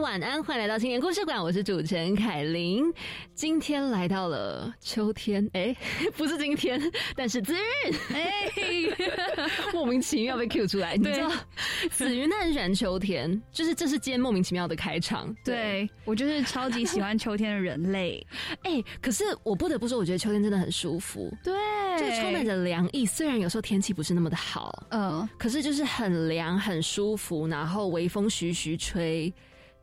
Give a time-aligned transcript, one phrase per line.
[0.00, 2.84] 晚安，欢迎来到青年故事馆，我是主持人凯琳。
[3.34, 5.74] 今天来到了秋天，哎，
[6.16, 6.80] 不是今天，
[7.16, 8.32] 但是子云，哎，
[9.74, 11.28] 莫名其妙被 Q 出来，你知道，
[11.90, 15.34] 子云他很喜欢秋天，就是这是今天莫名其妙的开场。
[15.44, 18.24] 对我就是超级喜欢秋天的人类，
[18.62, 21.52] 哎，可是我不得不说，我觉得秋天真的很舒服，对，
[21.98, 23.04] 就充满着凉意。
[23.04, 29.32] 虽然有时候天气不是那么的好，嗯，可是就是很凉很舒服，然后微风徐徐吹。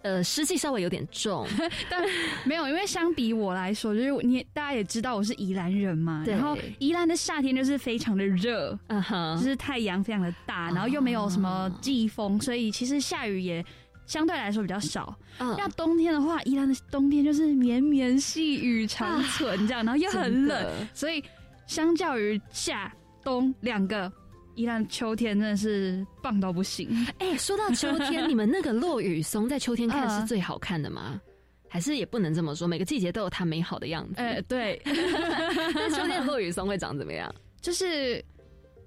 [0.06, 1.48] 呃，湿气稍微有点重，
[1.90, 2.06] 但
[2.44, 13.66] 没有，因为相比我来说，就是你大家也知道我是宜兰人嘛，然后宜兰的夏天就是非常的热，嗯哼，就是太阳非常的大，然后又没有什么季风，所以其实下雨也
[14.06, 15.18] 相对来说比较少。
[15.40, 21.24] 那冬天的话，宜兰的冬天就是绵绵细雨长存这样，然后又很冷，所以
[21.66, 24.12] 相较于夏冬两个。
[24.56, 26.90] 宜兰秋天真的是棒到不行！
[27.20, 31.20] 哎，说到秋天，你们那个落雨松在秋天看是最好看的吗？
[31.68, 32.68] 还是也不能这么说？
[32.68, 34.16] 每个季节都有它美好的样子。
[34.22, 34.82] 哎，对。
[34.86, 37.34] 那秋天的落雨松会长怎么样？
[37.62, 38.24] 就是。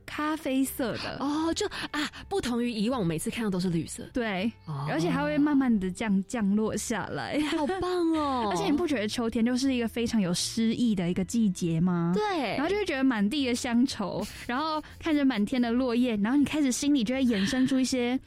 [0.08, 4.50] 咖啡色的哦，就啊，不同于以往，我每次看到都是绿色，对，
[4.88, 8.48] 而且还会慢慢的降降落下来， 好棒哦！
[8.50, 12.12] 而且你不觉得秋天就是一个非常有诗意的一个季节吗？
[12.14, 18.18] 对，然后就会觉得满地的乡愁，然后看着满天的落叶，然后你开始心里就会衍生出一些。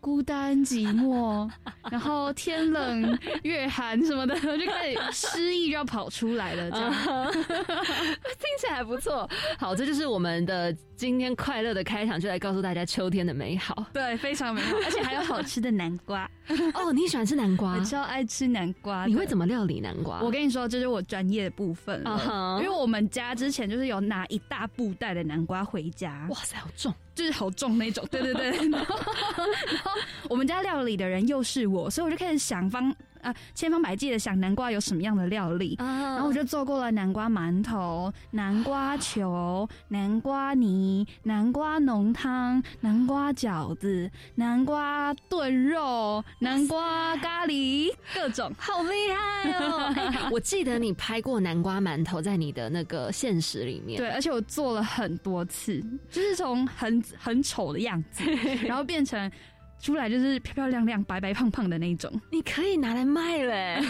[0.00, 1.48] 孤单寂寞，
[1.90, 6.92] 然后天冷月寒什么的， 就开始失意就要跑出来了，这样
[7.32, 9.28] 听起来还不错。
[9.58, 13.86] 好，这就是我们的今天快乐的开场，就来告诉大家秋天的美好。
[13.92, 16.28] 对，非常美好，而且还有好吃的南瓜。
[16.74, 17.74] 哦，你喜欢吃南瓜？
[17.74, 19.04] 我超爱吃南瓜。
[19.06, 20.20] 你会怎么料理南瓜？
[20.22, 22.58] 我跟你说，这是我专业的部分了。
[22.62, 26.26] 因为我们家之前就是有拿一大布袋的南瓜回家。
[26.30, 26.92] 哇塞，好重！
[27.20, 28.50] 就是好重那种，对对对。
[28.70, 29.90] 然后
[30.30, 32.96] 我们家料理的人又是我，所以我就开始想方。
[33.22, 49.94] 啊，千方百计的想南瓜有什么样的料理，然后我就做过了南瓜馒头、南瓜球、南瓜泥、南瓜浓汤、南瓜饺子、南瓜炖肉、南瓜咖喱，各种，好厉害哦！
[50.32, 58.24] 我记得你拍过南瓜馒头在你的那个现实里面，对，而且我做了很多次，就是从很很丑的样子，
[58.66, 59.30] 然后变成。
[59.80, 63.80] 出来就是漂漂亮亮、白白胖胖的那种，你可以拿来卖嘞，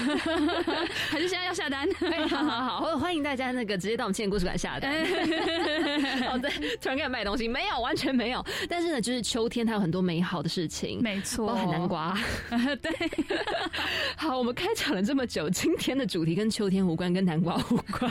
[1.11, 1.89] 还是现在要下单？
[2.01, 5.05] 哎好好好，欢迎大家那个直接到我们青年故事馆下单。
[6.29, 6.49] 好 对，
[6.81, 8.45] 突然开始卖东西，没有，完全没有。
[8.69, 12.17] 但是呢，就是秋天它有很多美好的事情，没错，包含南瓜。
[12.81, 12.93] 对，
[14.17, 18.11] 好，我们开场了这么久，今天的主题跟秋天无关，跟南瓜无关。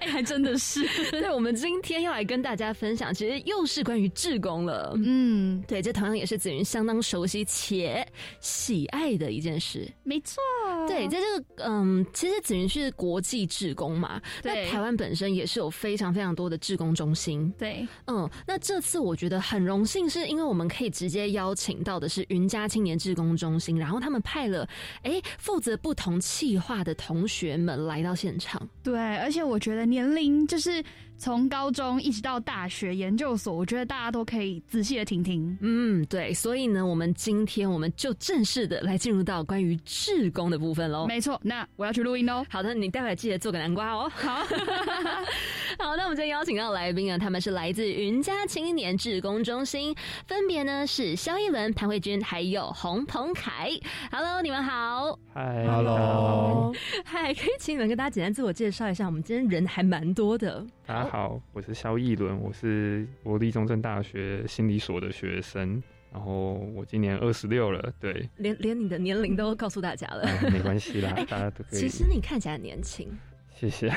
[0.00, 0.84] 哎，还真的是。
[1.12, 4.92] 对，我们今天要来跟大家分享，其实又是关于志工了。
[4.96, 7.19] 嗯，对，这同样也是子云相当熟。
[7.20, 8.06] 熟悉且
[8.40, 10.40] 喜爱的一件事，没错。
[10.88, 17.52] 对，在这个嗯，其实紫云是国际志工嘛，那台湾本身也是有非常非常多的志工中心。
[17.58, 24.66] 对，嗯，那这次我觉得很荣幸，是因为我们可以直接邀请到的是云家青年志工中心，然后他们派了
[25.02, 28.66] 哎负责不同企划的同学们来到现场。
[28.82, 30.82] 对，而且我觉得年龄就是。
[31.20, 35.54] 从高中一直到大学研究所，我觉得大家都可以仔细的听听。
[35.60, 41.06] 嗯，对，所以呢，我们今天我们就正式的来进入到关于志工的部分喽。
[41.06, 42.42] 没错，那我要去录音喽。
[42.48, 44.10] 好的，你待会记得做个南瓜哦。
[44.14, 44.36] 好，
[45.78, 49.94] 好，那我们今天邀请到来宾啊，他们是来自云家青年志工中心，
[50.26, 53.68] 分别呢是肖一伦、潘慧君还有洪鹏凯。
[54.10, 55.18] Hello，你们好。
[55.34, 59.04] 嗨，Hello，嗨，可以请你们跟大家简单自我介绍一下。
[59.04, 60.66] 我们今天人还蛮多的。
[61.10, 71.80] 好，我是肖逸伦，我是国立中正大学心理所的学生，然后我今年二十六了，对，连连你的年龄都告诉大家了，没关系啦， 大家都可以。
[71.80, 73.08] 其实你看起来年轻，
[73.52, 73.88] 谢谢。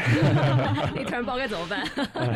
[0.95, 1.86] 你突然不知道该怎么办？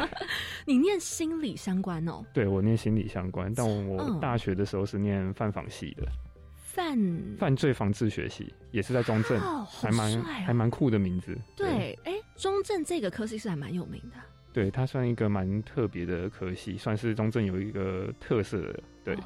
[0.63, 2.23] 你念心理相关哦？
[2.31, 6.07] 对，我念心理相关，但我大学的时候是念犯法系的，
[6.55, 6.95] 犯
[7.39, 11.35] 犯罪防治学系，也是在中正，还蛮还蛮酷的名字。
[11.55, 14.17] 对，哎，中正这个科系是还蛮有名的。
[14.53, 18.79] 对，它算一个蛮特别的科系，算是中正有一个特色的。
[19.03, 19.17] 对，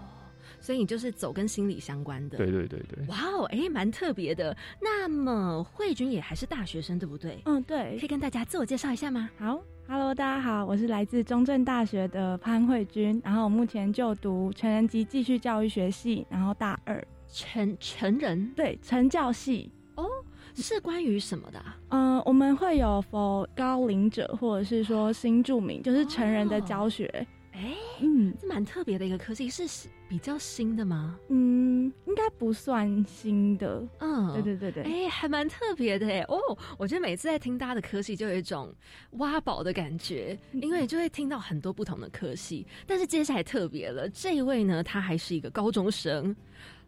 [0.60, 2.38] 所以你就是走跟心理相关的。
[2.38, 3.06] 对对对对。
[3.08, 4.56] 哇哦，哎，蛮特别的。
[4.82, 7.42] 那么慧君也还是大学生，对不对？
[7.46, 7.98] 嗯，对。
[8.00, 9.30] 可以跟大家自我介绍一下吗？
[9.38, 9.62] 好。
[9.88, 20.08] Hello，大家好，我是来自中正大学的潘慧君，然后我目前就读成人及继续教育学系，然后大二成成人对成教系哦，
[20.56, 21.64] 是关于什么的？
[21.90, 27.28] 嗯，我们会有 for 高龄者或者是说新住民，就是成人的教学。
[27.54, 31.20] 哎，嗯，这蛮特别的一个科技，是比较新的吗？
[31.28, 33.84] 嗯，应该不算新的。
[34.00, 36.22] 嗯，对对对对，哎，还蛮特别的哎。
[36.30, 36.38] 哦，
[36.78, 38.74] 我觉得每次在听大家的科系，就有一种
[39.12, 42.66] 挖宝的感觉，因为就会听到很多不同的科系。
[42.88, 46.34] 但是接下来特别了，这一位呢，他还是一个高中生。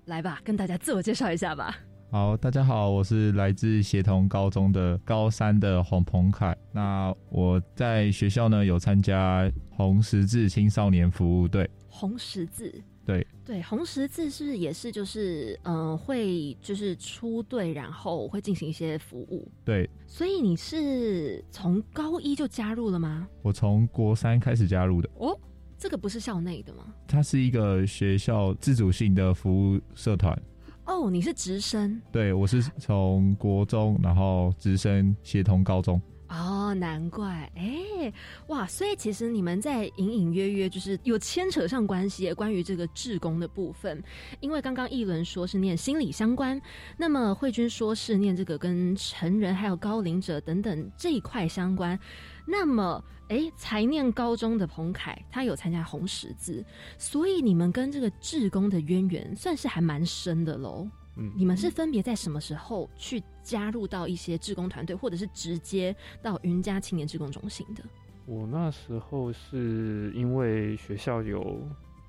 [0.06, 1.78] 来吧，跟大家自我介绍一下吧。
[2.14, 6.56] 好，大家好，我是来自协同高中的高三的洪鹏凯。
[6.72, 11.68] 那我在学校呢有参加红十字青少年服务队。
[11.90, 12.72] 红十字，
[13.04, 19.52] 对对，红十字是不是也是就是嗯会就是出队，然后会进行一些服务？
[19.66, 23.28] 对，所以你是从高一就加入了吗？
[23.42, 25.10] 我从国三开始加入的。
[25.18, 25.36] 哦，
[25.80, 26.94] 这个不是校内的吗？
[27.08, 30.40] 它是一个学校自主性的服务社团。
[30.86, 32.02] 哦，你是直升？
[32.12, 36.02] 对，我是从国中，然后直升协同高中。
[36.30, 38.12] 哦，难怪，哎，
[38.48, 44.02] 哇，所以其实你们在隐隐约约就是有牵扯上关系，关于这个志工的部分。
[44.40, 46.60] 因为刚刚议伦说是念心理相关，
[46.98, 52.00] 那么慧君说是念这个跟成人还有高龄者等等这一块相关。
[52.46, 56.64] 那么，哎，才念高中的彭凯，他有参加红十字，
[56.98, 60.88] 所以你们跟这个志工的渊源算是还蛮深的喽。
[61.16, 67.84] 嗯，你们是分别在什么时候去加入到一些志工团队，或者是直接到云家青年志工中心的？
[68.26, 71.62] 我那时候是因为学校有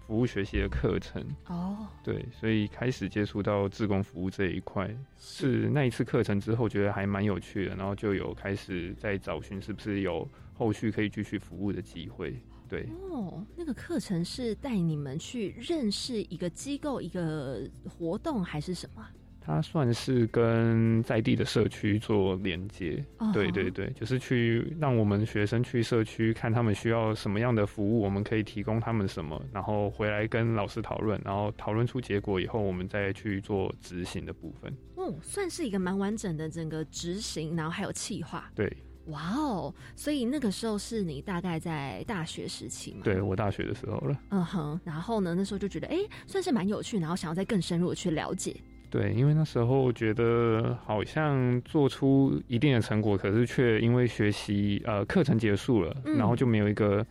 [0.06, 4.94] 服务学习的课程哦，对，所以开始接触到志工服务这一块。
[5.18, 12.34] 是那一次课程之后，觉得还蛮有趣的，然后就有开始在找寻是不是有后续可以继续服务的机会。
[12.68, 19.06] 对哦，那个课程是带你们去认识一个机构、一个活动，还是什么？
[19.44, 23.04] 它算是跟在地的社区做连接。
[23.32, 34.74] 对对对，就是去让我们学生去社区看他们需要什么样的服务，我们可以提供他们什么，然后回来跟老师讨论，然后讨论出结果以后，我们再去做执行的部分。
[34.96, 38.50] 嗯，算是一个蛮完整的整个执行，然后还有企划。
[38.54, 38.74] 对。
[39.08, 39.74] 哇哦！
[39.94, 43.02] 所以那个时候是你大概在大学时期吗？
[43.04, 44.18] 对我大学的时候了。
[44.30, 48.56] 嗯哼，然后呢，那时候就觉得哎，算是蛮有趣，然后想要再更深入的去了解。
[48.94, 57.04] 对，因为那时候觉得好像做出一定的成果，可是却因为学习呃课程结束了，然后就没有一个。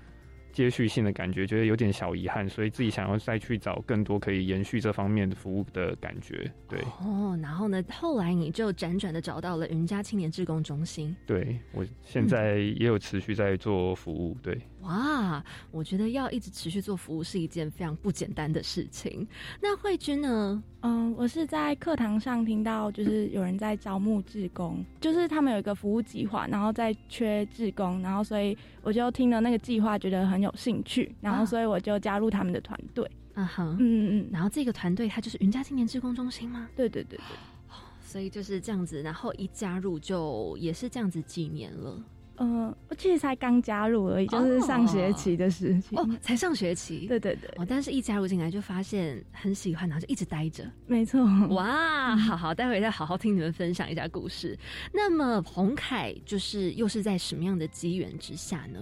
[0.53, 6.49] 接续性的感觉，觉得有点小遗憾，所以自己想要再去找更多可以延续这方面的服务的感觉。
[6.69, 11.13] 对哦，然后呢，后来你就辗转的找到了云家青年志工中心。
[11.25, 14.37] 对我现在也有持续在做服务。
[14.41, 19.27] 对，哇，我觉得要一直持续做服务是一件非常不简单的事情。
[19.59, 20.63] 那慧君呢？
[20.85, 33.09] 嗯，我是在课堂上听到，就是有人在招募志工，就是他们有一个服务计划，然后在缺志工，然后所以我就听了那个计划，觉得很有兴趣，然后所以我就加入他们的团队。
[33.35, 36.69] 嗯哼，嗯嗯，然后这个团队它就是云家青年志工中心吗？
[36.75, 37.35] 对对对对，
[38.01, 41.99] 所以就是这样子，然后一加入就也是这样子几年了。
[42.37, 54.57] 嗯，我其实才刚加入而已，就是上学期的事情哦，才上学期，对对对，哦，但是一加入进来就发现很喜欢，然后就一直待着，没错，哇，好好，待会再好好听你们分享一下故事。
[54.91, 58.79] 那么洪凯就是又是在什么样的机缘之下呢？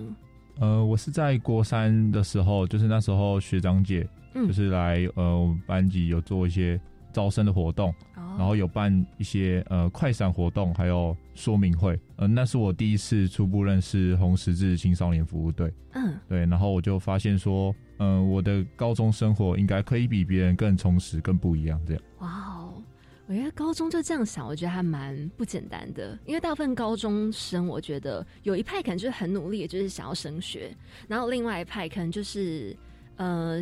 [0.59, 6.79] 呃，我是在国三的时候，就是那时候学长姐就是来呃我们班级有做一些。
[7.13, 7.93] 招生的活动，
[8.37, 11.99] 然后有办一些呃快闪活动，还有说明会。
[12.17, 15.73] 嗯，那是我第一次初步认识红十字青少年服务队。
[15.93, 21.79] 嗯，对，然后我就发现说，嗯，我的高中生活应该可以比别人更充实、更不一样。
[21.85, 22.03] 这样。
[22.19, 22.83] 哇哦，
[23.27, 26.17] 我觉得高中就这样想，我觉得还蛮不简单的。
[26.25, 30.75] 因为大部分高中生，我觉得有一派可能就是很努力，就是想要升学，
[31.07, 32.75] 然后另外一派可能就是
[33.17, 33.61] 呃。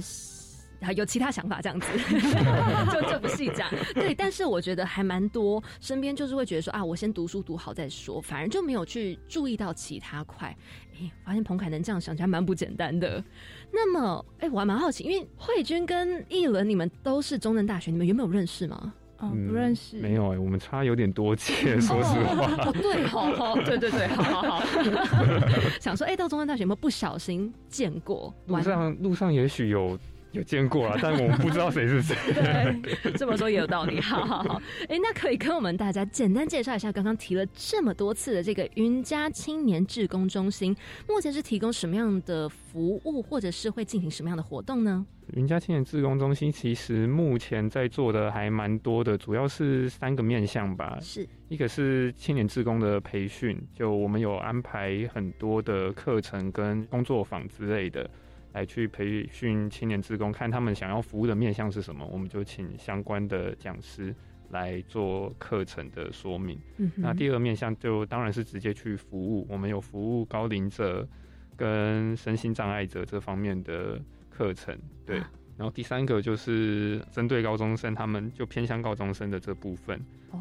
[0.96, 1.88] 有其他想法这样子，
[2.92, 3.70] 就就不细讲。
[3.94, 10.56] 对，但是我觉得还蛮多，身边就是会觉得说啊，我先读书读好再说，反而就没有去注意到其他块。
[11.00, 13.24] 哎，发现彭凯能这样想，起来蛮不简单的。
[13.72, 18.94] 那么，哎，我还蛮好奇，因为慧君跟艺伦，你们都是中正大学，你们原本有认识吗？
[19.20, 19.98] 哦，不认识。
[19.98, 22.72] 没有哎，我们差有点多届， 说实话。
[22.72, 24.64] 对，好好，对对对，好好好。
[25.80, 28.34] 想说，哎，到中正大学有没有不小心见过？
[28.48, 30.00] 路上路上也许有。
[30.32, 32.16] 有见过啊， 但我们不知道谁是谁。
[32.34, 34.00] 对， 这么说也有道理。
[34.02, 40.76] 好好好，哎，那可以跟我们大家简单介绍一下，刚刚提了这么多次的这个云家青年志工中心，
[41.08, 45.06] 目前是提供什么样的服务，或者是会进行什么样的活动呢？
[45.34, 50.98] 云家青年志工中心其实目前在做的还蛮多的，主要是三个面向吧。
[51.02, 58.10] 是一个是青年志工的培训，就我们有安排很多的课程跟工作坊之类的。
[58.60, 64.14] 来去培训青年职工，看他们想要服务的面向是什么，我们就请相关的讲师
[64.50, 66.60] 来做课程的说明。
[66.76, 71.08] 嗯，那第二个面向就当然是直接去服务，我们有服务高龄者
[71.56, 73.98] 跟身心障碍者这方面的
[74.30, 74.78] 课程。
[75.06, 75.20] 对，
[75.56, 79.98] 然后第三个就是针对高中生，他们就偏向高中生的这部分，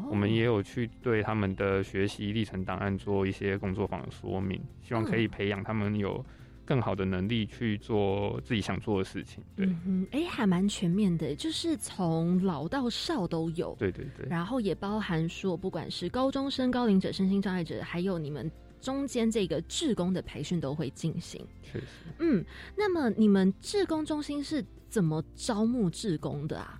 [0.09, 6.21] 我们也有去对他们的学习历程档案做一些工作坊的说明，希望可以培养他们有。
[6.69, 21.85] 更好的能力去做自己想做的事情，对，嗯，哎，还蛮全面的，就是从老到少都有，对对对，然后也包含说，不管是高中生、高龄者、身心障碍者，还有你们中间这个志工的培训都会进行，确实，
[22.19, 22.45] 嗯，
[22.77, 26.79] 那么你们志工中心是怎么招募志工的啊？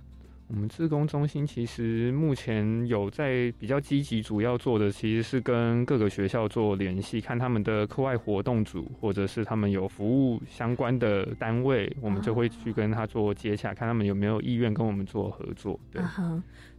[0.52, 15.78] 我们自工中心其实目前有在比较积极，主要做的其实是跟各个学校做联系，看他们的课外活动组，或者是他们有服务相关的单位，我们就会去跟他做接洽，看他们有没有意愿跟我们做合作。
[15.92, 16.02] 对，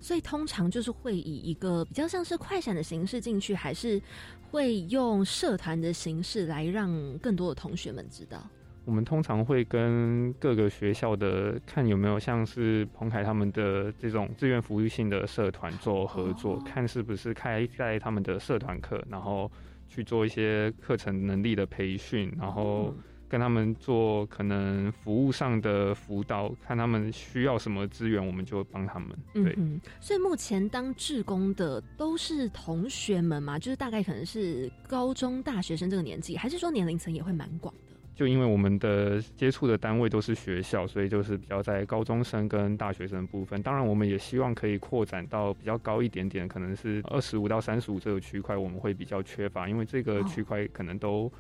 [0.02, 4.02] 所以通常就是会以一个比较像是快闪的形式进去，还是
[4.50, 8.46] 会用社团的形式来让更多的同学们知道。
[8.84, 19.50] 我们通常会跟各个学校的看有没有像是彭凯他们的这种志愿服务性的社团做合作，看是不是开在他们的社团课，然后
[19.88, 22.94] 去做一些课程能力的培训，然后
[23.30, 29.10] 跟他们做可能服务上的辅导，看他们需要什么资源，我们就帮他们。
[29.34, 29.56] 对，
[30.00, 37.91] 所以目前当志工的都是同学们嘛，就是大概可能是高中大学生这个年纪，还是说年龄层也会蛮广的？
[38.16, 43.62] 就因为我们的接触的单位都是学校，所以就是比较在高中生跟大学生部分。
[43.62, 51.32] 当然，我们也希望可以扩展到比较高一点点，可能是二十五到三十五这个区块，我们会比较缺乏，因为这个区块可能都。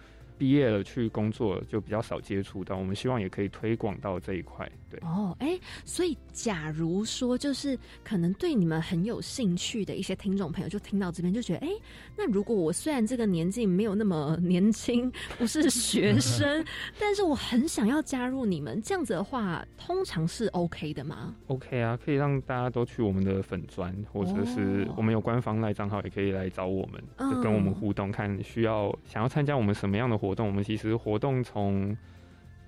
[0.42, 4.68] 毕业了去工作就比较少接触到，我们希望也可以推广到这一块。
[4.90, 11.70] 对哦，哎，所以假如说就是可能对你们很有兴趣的一些听众朋友，就听到这边就觉得，哎，
[12.18, 16.66] 那如果我虽然这个年纪没有那么年轻，不是学生，
[17.00, 30.31] 但是我很想要加入你们，这样子的话，通常是 OK 的吗？OK 啊，可以让大家都去我们的粉砖，或者是我们有官方赖账号，也可以来找我们，跟我们互动，看需要想要参加我们什么样的活。
[30.32, 31.96] 活动，我们其实活动从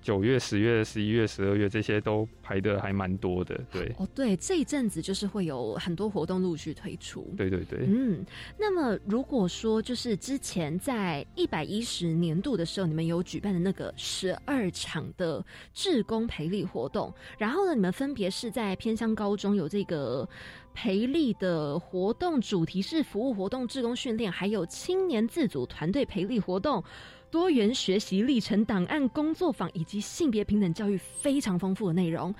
[0.02, 3.90] 九月、十月、十一月、十二月这些都排的还蛮多的，对。
[3.96, 7.26] 哦，对，这一阵子就是会有很多活动陆续推出。
[7.38, 8.22] 对对对，嗯。
[8.58, 15.42] 那么如果说就是之前在一百一十年度的时候，你们有举办的那个十二场的
[15.72, 20.28] 志工培力活动，然后呢，你们分别是在偏乡高中有这个
[20.74, 26.84] 培力的活动，主题是服务活动、志工训练，还有青年自主团队培力活动。
[27.34, 32.32] 多元学习历程档案工作坊以及性别平等教育非常丰富的内容。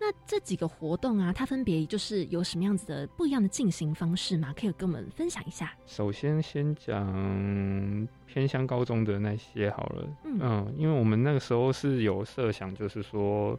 [0.00, 4.52] 那这几个活动啊，它分别就是有什么样子的不一样的进行方式吗？
[4.58, 5.72] 可以跟我们分享一下。
[5.86, 10.08] 首先，先讲偏乡高中的那些好了。
[10.24, 13.56] 嗯，因为我们那个时候是有设想，就是说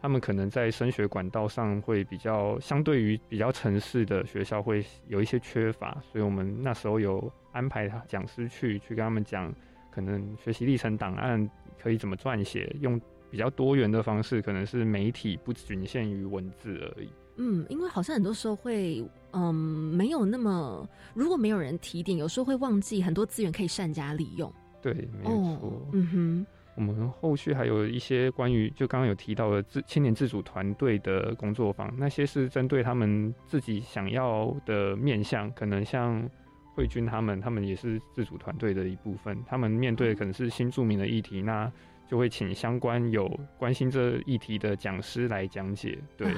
[0.00, 9.54] 他们可能在升学管道上会比较相对于比较城市的学校会有一些缺乏，所以我们那时候有安排他讲师去去跟他们讲。
[9.90, 11.48] 可能学习历程档案
[11.80, 12.74] 可以怎么撰写？
[12.80, 17.08] 用比较多元的方式，可能是媒体不仅限于文字而已。
[17.36, 24.52] 嗯，因为好像很多时候会，嗯，没有那么，如果没有人提点，有时候会忘记很多资源可以善加利用。
[24.82, 25.88] 对，没错。
[25.92, 36.28] 嗯哼，我们后续还有一些关于就刚刚有提到的自青年自主团队的工作坊，那些是针对他们自己想要的面向，可能像。
[36.74, 39.36] 慧君他们，他们也是自主团队的一部分。
[39.46, 41.70] 他们面对的可能是新著名的议题，那
[42.08, 45.98] 就会请相关有关心这议题的讲师来讲解。
[46.16, 46.34] 对，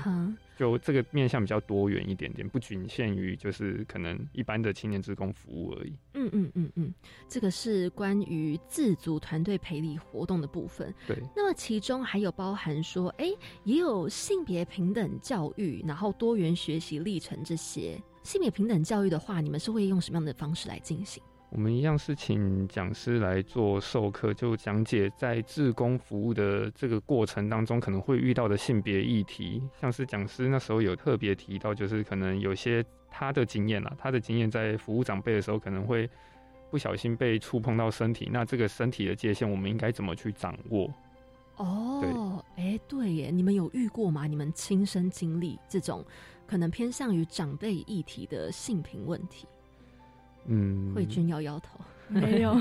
[0.59, 5.97] 就这个面向比较多元一点点，不仅限于就是可能一般的青年职工服务而已。
[6.15, 6.95] 嗯嗯嗯嗯，
[7.27, 10.95] 这个是关于自主团队培力活动的部分。
[11.07, 13.27] 对，那么其中还有包含说，哎，
[13.65, 17.99] 也有性别平等教育，然后多元学习历程这些。
[18.23, 21.23] 性别平等教育的话，你们是会用什么样的方式来进行？
[21.51, 29.63] 我们一样是请讲师来做授课，就讲解在志工服务的这个过程当中可能会遇到的性别议题。
[29.79, 36.09] 像是讲师那时候有特别提到，就是可能有些他的经验啦，他的经验在服务长辈的时候可能会
[36.71, 40.91] 不小心被触碰到身体，那这个身体的界限我们应该怎么去掌握？
[41.57, 44.27] 哦，哎，对耶，你们有遇过吗？
[44.27, 46.03] 你们亲身经历这种
[46.53, 49.47] 可能偏向于长辈议题的性平问题？
[50.45, 52.53] 嗯，慧君摇摇头，没有，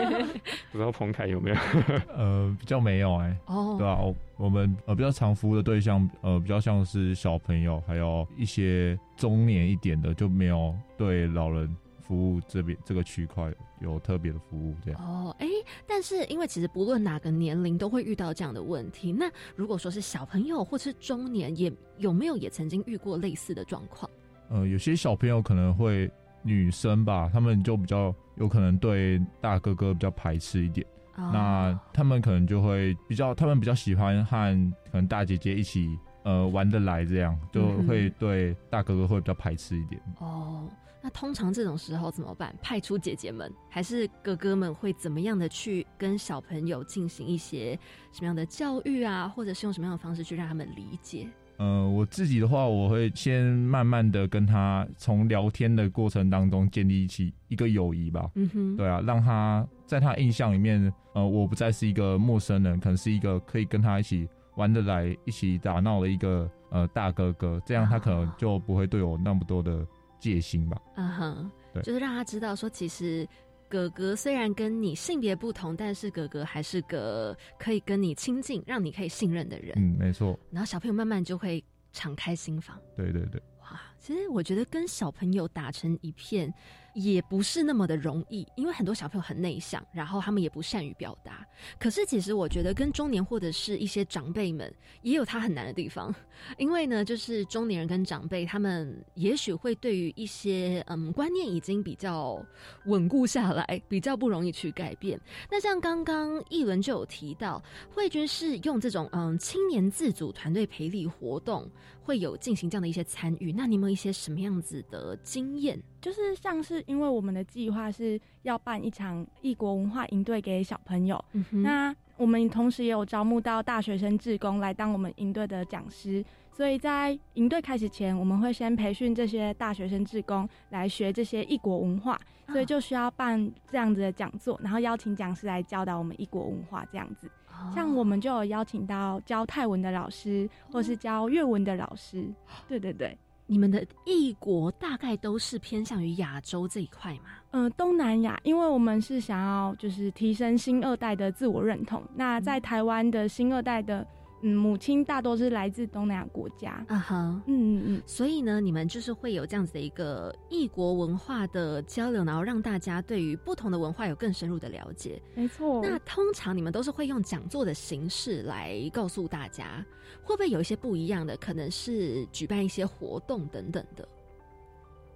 [0.72, 1.56] 不知道彭凯有没有？
[2.16, 3.98] 呃，比较没有哎，哦，对啊，
[4.38, 11.68] 我们呃比较常服务的对象，呃，比较像是小朋友，还有一些中年一点的，就没有对老人
[12.10, 15.00] 服务这边这个区块有特别的服务这样。
[15.00, 15.46] 哦，哎，
[15.86, 24.10] 但是因为其实不论哪个年龄都会遇到这样的问题，那如果说是小朋友或是中年，也有没有也曾经遇过类似的状况？
[24.48, 26.10] 呃，有些小朋友可能会。
[26.42, 40.00] 女生吧，他们就比较有可能对大哥哥比较排斥一点，那他们可能就会比较，他们比较喜欢和可能大姐姐一起呃玩得来，这样就会对大哥哥会比较排斥一点。
[40.18, 40.66] 哦，
[41.02, 42.54] 那通常这种时候怎么办？
[42.62, 47.78] 派出姐姐们还是哥哥们会怎么样的去跟小朋友进行一些
[48.12, 51.26] 什么样的教育啊，或者是用什么样的方式去让他们理解？
[51.62, 58.30] 嗯，我自己的话，我会先慢慢的跟他从聊天的过程当中建立起一个友谊吧。
[58.34, 64.26] 嗯哼，对啊，让他在他印象里面，呃，我不再是一个陌生人，可能是一个可以跟他一起
[64.56, 69.86] 玩得来、一起打闹的一个呃大哥哥，这样他可能就不会对我那么多的
[70.20, 70.80] 戒心吧。
[70.94, 73.26] 嗯哼，对，就是让他知道说，其实。
[73.70, 79.72] 哥哥虽然跟你性别不同，但是哥哥还是个可以跟你亲近、让你可以信任的人。
[79.76, 80.36] 嗯，没错。
[80.50, 82.76] 然后小朋友慢慢就会敞开心房。
[82.96, 83.40] 对对对。
[83.60, 86.52] 哇，其实我觉得跟小朋友打成一片。
[86.92, 91.46] 也不是那么的容易，因为很多小朋友很内向，然后他们也不善于表达。
[91.78, 96.12] 可是其实我觉得跟中年或者是一些长辈们也有他很难的地方，
[96.58, 102.44] 因为呢，就是中年人跟长辈他们也许会对于一些嗯观念已经比较
[102.86, 105.18] 稳固下来，比较不容易去改变。
[105.48, 107.62] 那像刚刚一轮就有提到，
[107.94, 111.70] 慧君是用这种嗯青年自主团队培力活动
[112.02, 115.80] 会有进行这样的一些参与，那你们一些什么样子的经验？
[116.00, 137.30] 就是像是因为我们的计划是要办一场异国文化营队给小朋友，那我们同时也有招募到大学生志工来当我们营队的讲师，所以在营队开始前，我们会先培训这些大学生志工来学这些异国文化，所以就需要办这样子的讲座，然后邀请讲师来教导我们异国文化这样子。
[137.74, 142.26] 像我们就有邀请到教泰文的老师，或是教粤文的老师，
[142.66, 143.16] 对对对。
[143.50, 147.30] 你们的异国大概都是偏向于亚洲这一块吗？
[147.50, 152.00] 嗯，东南亚，因为我们是想要就是提升新二代的自我认同。
[152.14, 154.06] 那在台湾的新二代的。
[154.42, 156.84] 嗯，母亲大多是来自东南亚国家。
[156.88, 165.20] 啊哈，嗯嗯嗯，所以呢，你们就是会有这样子的一个异国文化的交流，然后让大家对于不同的文化有更深入的了解。
[165.34, 165.82] 没错。
[165.82, 169.84] 那通常你们都是会用讲座的形式来告诉大家，
[170.22, 171.36] 会不会有一些不一样的？
[171.36, 174.08] 可能是举办一些活动等等的。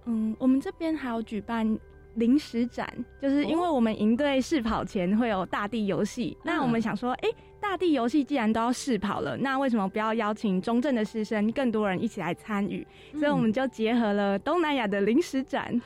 [0.05, 1.79] 嗯，我们这边还有举办
[2.13, 2.87] 临时展，
[3.19, 7.29] 就是因为我们营队试跑前会有大地游戏，那我们想说，哎。
[7.67, 12.85] 大地游戏既然都要试跑了，那为什么不要邀请中正的师生更多人一起来参与？
[13.13, 15.81] 所以我们就结合了东南亚的零食展，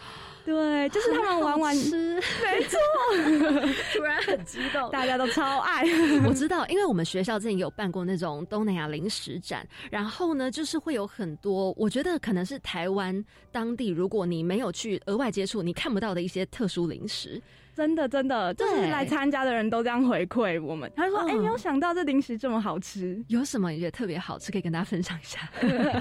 [0.46, 2.78] 对，就是他们玩玩吃，没错，
[3.96, 5.84] 突然很激动，大家都超爱。
[6.28, 17.42] 我知道，因为我们学校之前有办过那种东南亚零食展，然后呢，就是会有很多，我觉得可能是台湾当地，如果你没有去额外接触，你看不到的一些特殊零食。
[17.76, 20.92] 真的，真的，就是来参加的人都这样回馈我们。
[20.96, 25.40] 他说：“哎，没有想到这零食这么好吃，有什么也特别好吃，可以跟大家分享一下。”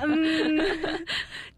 [0.04, 1.06] 嗯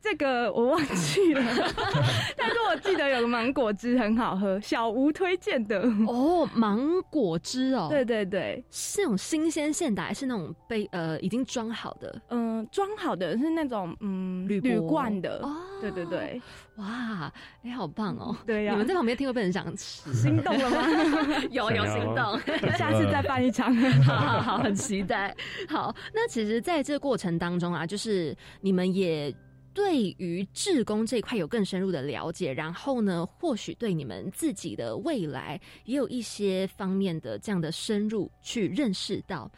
[0.03, 1.43] 这个我忘记了，
[2.35, 6.49] 但是我记得有个芒果汁很好喝，小吴推荐的哦。
[6.55, 12.21] 芒果汁哦，对对对，是那种新鲜现打，还是那种被呃已经装好的？
[12.31, 15.39] 嗯，装好的是那种嗯铝铝罐的。
[15.43, 16.41] 哦，对对对，
[16.81, 18.37] 哇，哎，好棒哦。
[18.47, 20.13] 对呀，你们在旁边听会不会很想吃？
[20.15, 20.83] 心动了吗？
[21.53, 22.41] 有有心动，
[22.77, 25.37] 下次再办一场， 好好好，很期待。
[25.69, 29.35] 好，那其实在这个过程当中啊，就是你们也
[29.73, 39.51] 对于志工这一块有更深入的了解，然后呢，或许对你们自己的未来也有一些方面的这样的深入去认识到。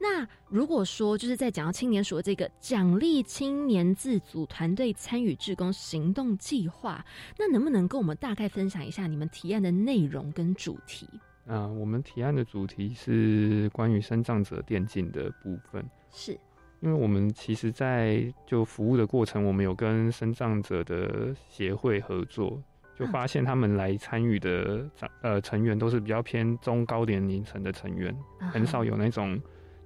[0.00, 7.04] 那如果说就是在讲到青年署的这个奖励青年自组团队参与志工行动计划，
[7.38, 11.06] 那能不能跟我们大概分享一下你们提案的内容跟主题？
[11.46, 16.32] 啊，我们提案的主题是关于生障者电竞的部分，是
[16.80, 22.62] 因为我们其实，在就服务的过程，我们有跟生障者的协会合作。
[22.98, 24.86] 就发现他们来参与的
[25.22, 28.14] 呃成员都是比较偏中高年龄层的成员，
[28.52, 29.40] 很少有那种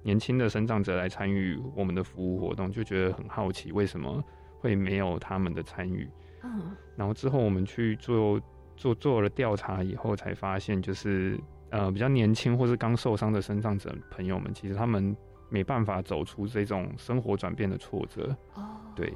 [0.05, 4.23] 年轻的生长者来参与我们的服务活动，就觉得很好奇为什么
[4.59, 6.07] 会没有他们的参与。
[6.43, 8.39] 嗯，然后之后我们去做
[8.77, 11.39] 做做了调查以后，才发现就是
[11.71, 15.17] 呃比较年轻或是刚受伤的生长者朋友们，其实他们
[15.49, 18.37] 没办法走出这种生活转变的挫折。
[18.53, 18.61] 哦，
[18.95, 19.11] 对。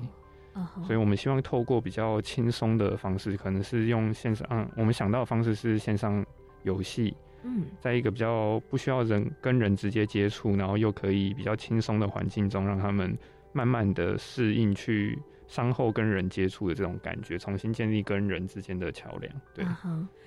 [0.85, 6.25] 所以，我们希望透过比较轻松的方式，可能是用线上，嗯，我们想到的方式是线上
[6.63, 13.17] 游戏，嗯，在一个比较不需要人跟人直接接触，然后又可以比较轻松的环境中，让他们
[13.53, 19.33] 慢慢的适应去伤后跟人接触的这种感觉，重新建立跟人之间的桥梁。
[19.53, 19.65] 对，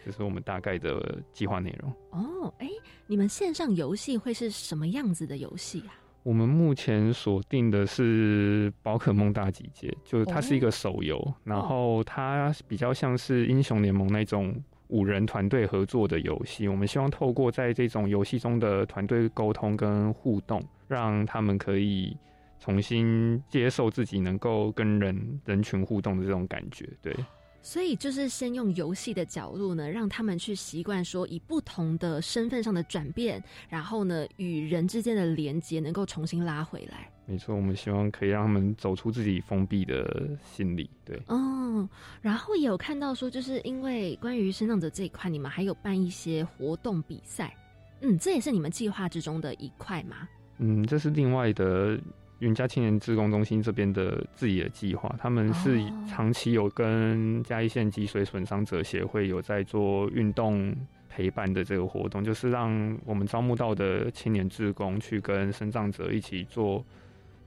[0.04, 1.92] 这是我们大概的计划内容。
[2.10, 2.68] 哦，哎，
[3.06, 5.94] 你们线上游戏会是什么样子的游戏啊？
[6.24, 14.54] 我们目前锁定的是宝可梦大集结，就是它是一个手游，然后它比较像是英雄联盟那种
[14.92, 16.68] 五人团队合作的游戏。
[16.68, 22.14] 我们希望透过在这种游戏中的团队沟通跟互动，让他们可以
[22.60, 27.12] 重新接受自己能够跟人人群互动的这种感觉，对。
[27.62, 37.08] 所以就是先用游戏的角度呢，让他们去习惯说以不同的身份上的转变，然后呢与人之间的连接能够重新拉回来。
[37.24, 40.90] 没错，我们希望可以让他们走出自己封闭的心理。
[41.04, 41.88] 对，嗯，
[42.20, 47.56] 然后也有看到说，就是因为关于生长者这一块，你们还有办一些活动比赛，
[48.00, 50.28] 嗯，这也是你们计划之中的一块吗？
[50.58, 51.98] 嗯，这是另外的。
[52.42, 60.74] 云嘉青年志工中心这边的自己的计划，他们是长期有跟嘉义县脊髓损伤者协会有在做运动
[61.08, 66.84] 陪伴的这个活动，就是让我们招募到的青年志工去跟生长者一起做。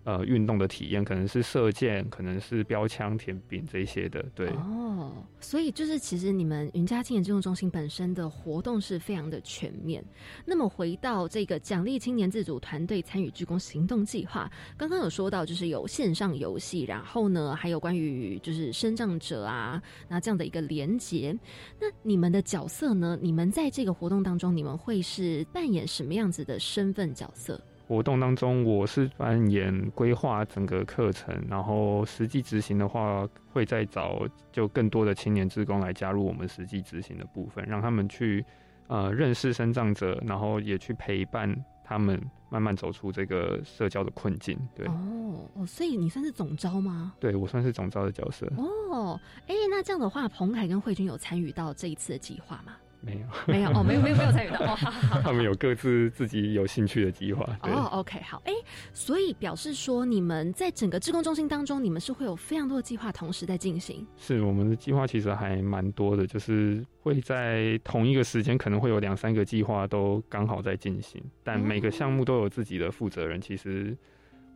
[0.05, 4.47] 呃，运动的体验可能是射箭，可能是标枪、甜饼这些的，对。
[4.49, 10.05] 哦，所以就是其实你们云家青年运动中心本身的活动是非常的全面。
[10.45, 21.35] 那么回到这个奖励青年自主团队参与鞠躬行动计划，刚刚有说到就是有线上游戏，然后呢还有关于就是生障者啊那这样的一个连结。
[21.79, 23.17] 那你们的角色呢？
[23.19, 27.59] 你们在这个活动当中，你们会是扮演什么样子的身份角色？
[27.87, 38.43] 活动当中，我是扮演规划整个课程，然后实际执行的话，会再找就更多的青年职工来加入我们实际执行的部分，让他们去
[38.87, 42.19] 呃认识生障者，然后也去陪伴他们
[42.49, 44.57] 慢慢走出这个社交的困境。
[44.73, 47.13] 对哦哦，所以你算是总招吗？
[47.19, 48.51] 对我算是总招的角色。
[48.57, 52.73] 哦，哎，那这样的话，彭凯跟慧君有参与到这一次的计划吗？
[53.05, 54.77] 没有，没有哦，没有没有没有参与到哦。
[55.23, 57.45] 他们有各自自己有兴趣的计划。
[57.61, 58.51] 哦，OK，好，哎，
[58.93, 64.05] 所以表示说，你们在整个志工中心当中，你们是会有非常多的计划同时在进行。
[64.17, 73.39] 是，我们的计划其实还蛮多的，就是会在同一个时间，可能会有两三个计划都刚好在进行，但每个项目都有自己的负责人。
[73.39, 73.95] 其实。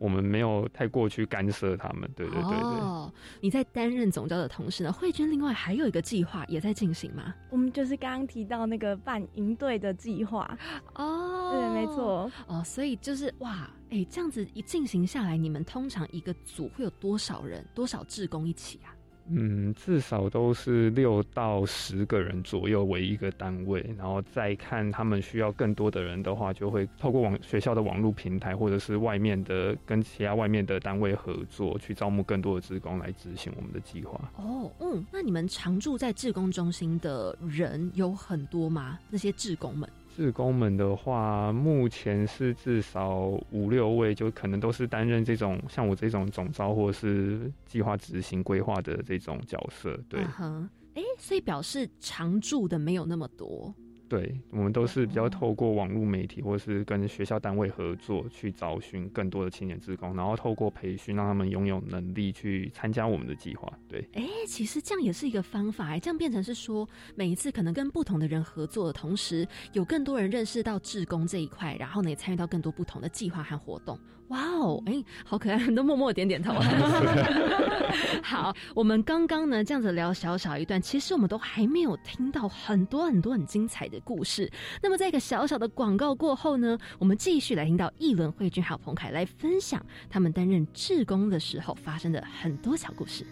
[0.00, 2.58] 我们没有太过去干涉他们，对对对对。
[2.58, 7.34] 哦，你在担任总教的同时呢，慧娟另外还有一个计划也在进行吗？
[7.50, 10.56] 我们就是刚刚提到那个办营队的计划。
[10.94, 12.32] 哦，对，没错。
[12.46, 18.96] 哦，所以就是哇，哎，这样子一进行下来，你们通常一个组会有多少人，多少志工一起啊？
[19.32, 34.20] 嗯，至少都是六到十个人左右为一个单位，然后再看他们需要更多的人的话，就会透过网学校的网络平台，或者是外面的跟其他外面的单位合作，去招募更多的职工来执行我们的计划。
[34.36, 38.98] 哦，嗯，那你们常住在志工中心的人有很多吗？
[39.08, 39.88] 那些志工们？
[40.20, 43.20] 志工们的话，目前是至少
[43.52, 49.98] 五六位，就可能都是担任这种像我这种总招或是计划执行规划的这种角色。
[50.10, 53.74] 对，哎，所以表示常驻的没有那么多。
[54.10, 63.72] 对，我们都是比较透过网络媒体，或是跟学校单位合作，去找寻更多的青年职工，然后透过培训，让他们拥有能力去参加我们的计划。
[63.88, 73.96] 对，哎，其实这样也是一个方法，哎，这样变成是说，每一次可能跟不同的人合作的同时，有更多人认识到志工这一块，然后呢，也参与到更多不同的计划和活动。
[74.30, 76.52] 哇哦，哎，好可爱，都默默点点头。
[78.22, 84.50] 好，我们刚刚呢这样子聊小小一段，其实我们都还没有听到很多很多很精彩的故事。
[84.82, 93.24] 那么在一个小小的广告过后呢，我们继续来听到议伦慧君还有彭凯来分享他们担任志工的时候发生的很多小故事。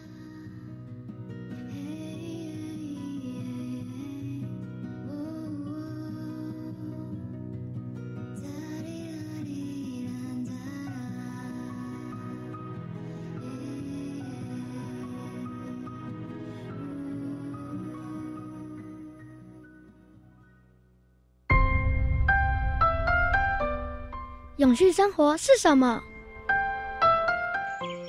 [24.68, 25.98] 永续生活是什么？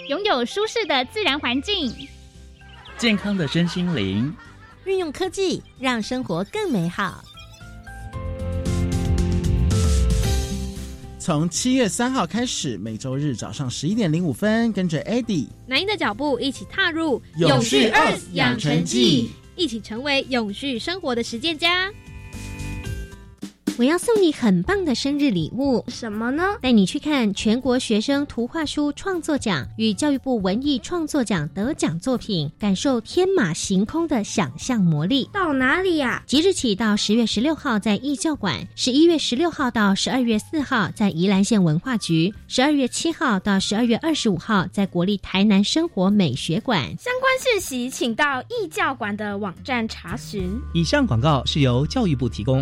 [0.10, 1.90] 拥有舒适的自然环境，
[2.98, 4.36] 健康的身心灵，
[4.84, 7.24] 运用科技让生活更美好。
[11.18, 21.90] 从七月三号开始，每周日早上十一点零五分，跟着 Eddie 南英的脚步，一起踏入永续二养成记，一起成为永续生活的实践家。
[23.80, 26.44] 我要送你很棒的生日礼物，什么呢？
[26.62, 35.30] 带你去看全国学生图画书创作奖与教育部文艺创作奖得奖作品，感受天马行空的想象魔力。
[35.32, 36.22] 到哪里呀？
[36.28, 46.82] 即日起到十月十六号在艺教馆，十一月十六号到十二月四号在宜兰县文化局，十二月七号到十二月二十五号在国立台南生活美学馆。
[46.98, 50.52] 相关讯息请到艺教馆的网站查询。
[50.74, 52.62] 以上广告是由教育部提供。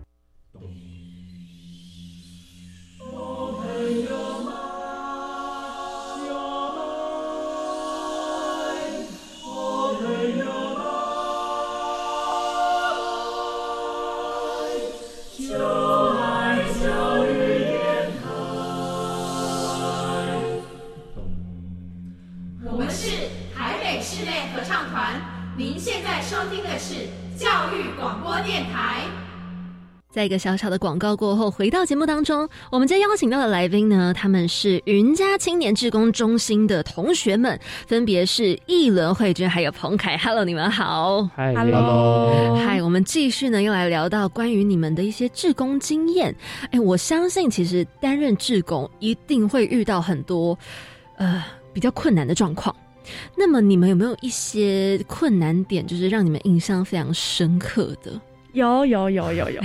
[30.09, 40.17] 在一个小小的广告过后，回到节目当中，我们今天邀请到的来宾呢，他们是云家青年志工中心的同学们，分别是艺伦、慧娟还有彭凯。
[40.21, 41.29] Hello，你们好。
[41.37, 46.35] Hello，嗨，我们继续呢，又来聊到关于你们的一些志工经验。
[46.71, 50.57] 哎，我相信其实担任志工一定会遇到很多
[51.15, 52.75] 呃比较困难的状况。
[53.37, 58.11] 那么你们有没有一些困难点，就是让你们印象非常深刻的？
[58.53, 59.61] 有有有有有，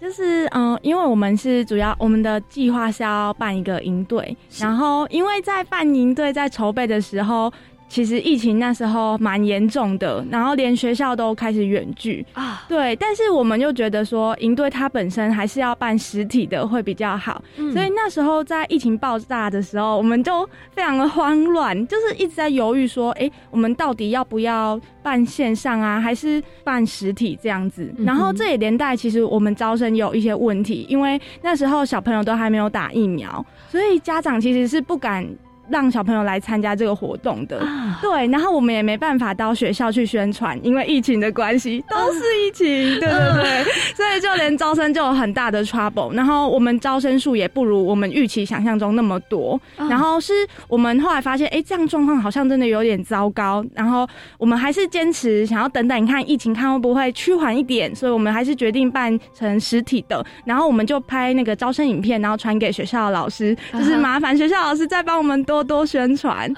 [0.00, 7.52] 就是嗯，因为我们是主要我们的计划是要办一个营队，然后因为在办营队在筹备的时候。
[7.94, 12.64] 其实疫情那时候蛮严重的，然后连学校都开始远距啊。
[12.66, 17.40] 对，但是我们又觉得说，营队它本身还是要办实体的会比较好，
[17.72, 27.94] 所以那时候在疫情爆炸的时候，我们就非常的慌乱，就是一直在犹豫说，哎，我们到底要不要办线上啊，还是办实体这样子？
[27.98, 35.24] 然后这也连带其实我们招生有一些问题，因为那时候小朋友都还没有打疫苗，所以家长其实是不敢。
[35.68, 37.58] 让小朋友来参加这个活动的，
[38.02, 50.32] 对，然后我们也没办法到学校去宣传，因为疫情的关系，都是疫情，对对对，所以就连招生就有很大的 trouble，然后我们招生数也不如我们预期想象中那么多，然后是
[50.68, 65.53] 我们后来发现，哎，这样状况好像真的有点糟糕，然后我们还是坚持想要等等看疫情，看会不会趋缓一点，所以我们还是决定办成实体的，然后我们就拍那个招生影片，然后传给学校的老师，就是麻烦学校老师再帮我们多。
[65.54, 66.52] 多多宣传，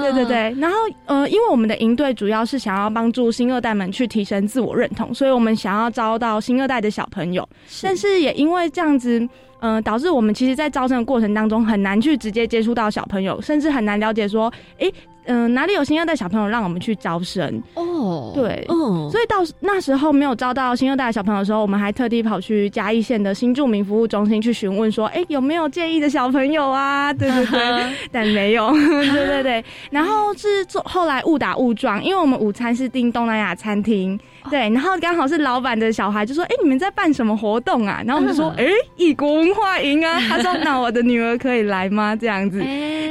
[0.00, 7.48] 对对对，然后呃，因为我们的营队主要是想要帮助新二代们去提升自我认同，所以我们想要招到新二代的小朋友，
[7.82, 9.28] 但是也因为这样子，
[9.60, 14.90] 嗯，导致我们其实，在招生的过程当中很难去直接接触到小朋友，甚至很难了解说，哎。
[15.26, 18.32] 嗯，哪里有新二代小朋友让我们去招生哦？
[18.34, 27.12] 对，哦，所以到那时候没有招到新二代小朋友的时候，我们还特地跑去嘉义县的新住民服务中心去询问说，哎，有没有建议的小朋友啊？
[27.12, 29.64] 对对对，但没有，对对对。
[29.90, 34.18] 然后是做后来误打误撞，因为我们午餐是订东南亚餐厅。
[34.48, 42.58] 对，然后刚好是老板的小孩就说：“哎，你们在办什么活动啊？”然后我们就说：“哎，异国文化营啊。”他说：“那我的女儿可以来吗？”这样子，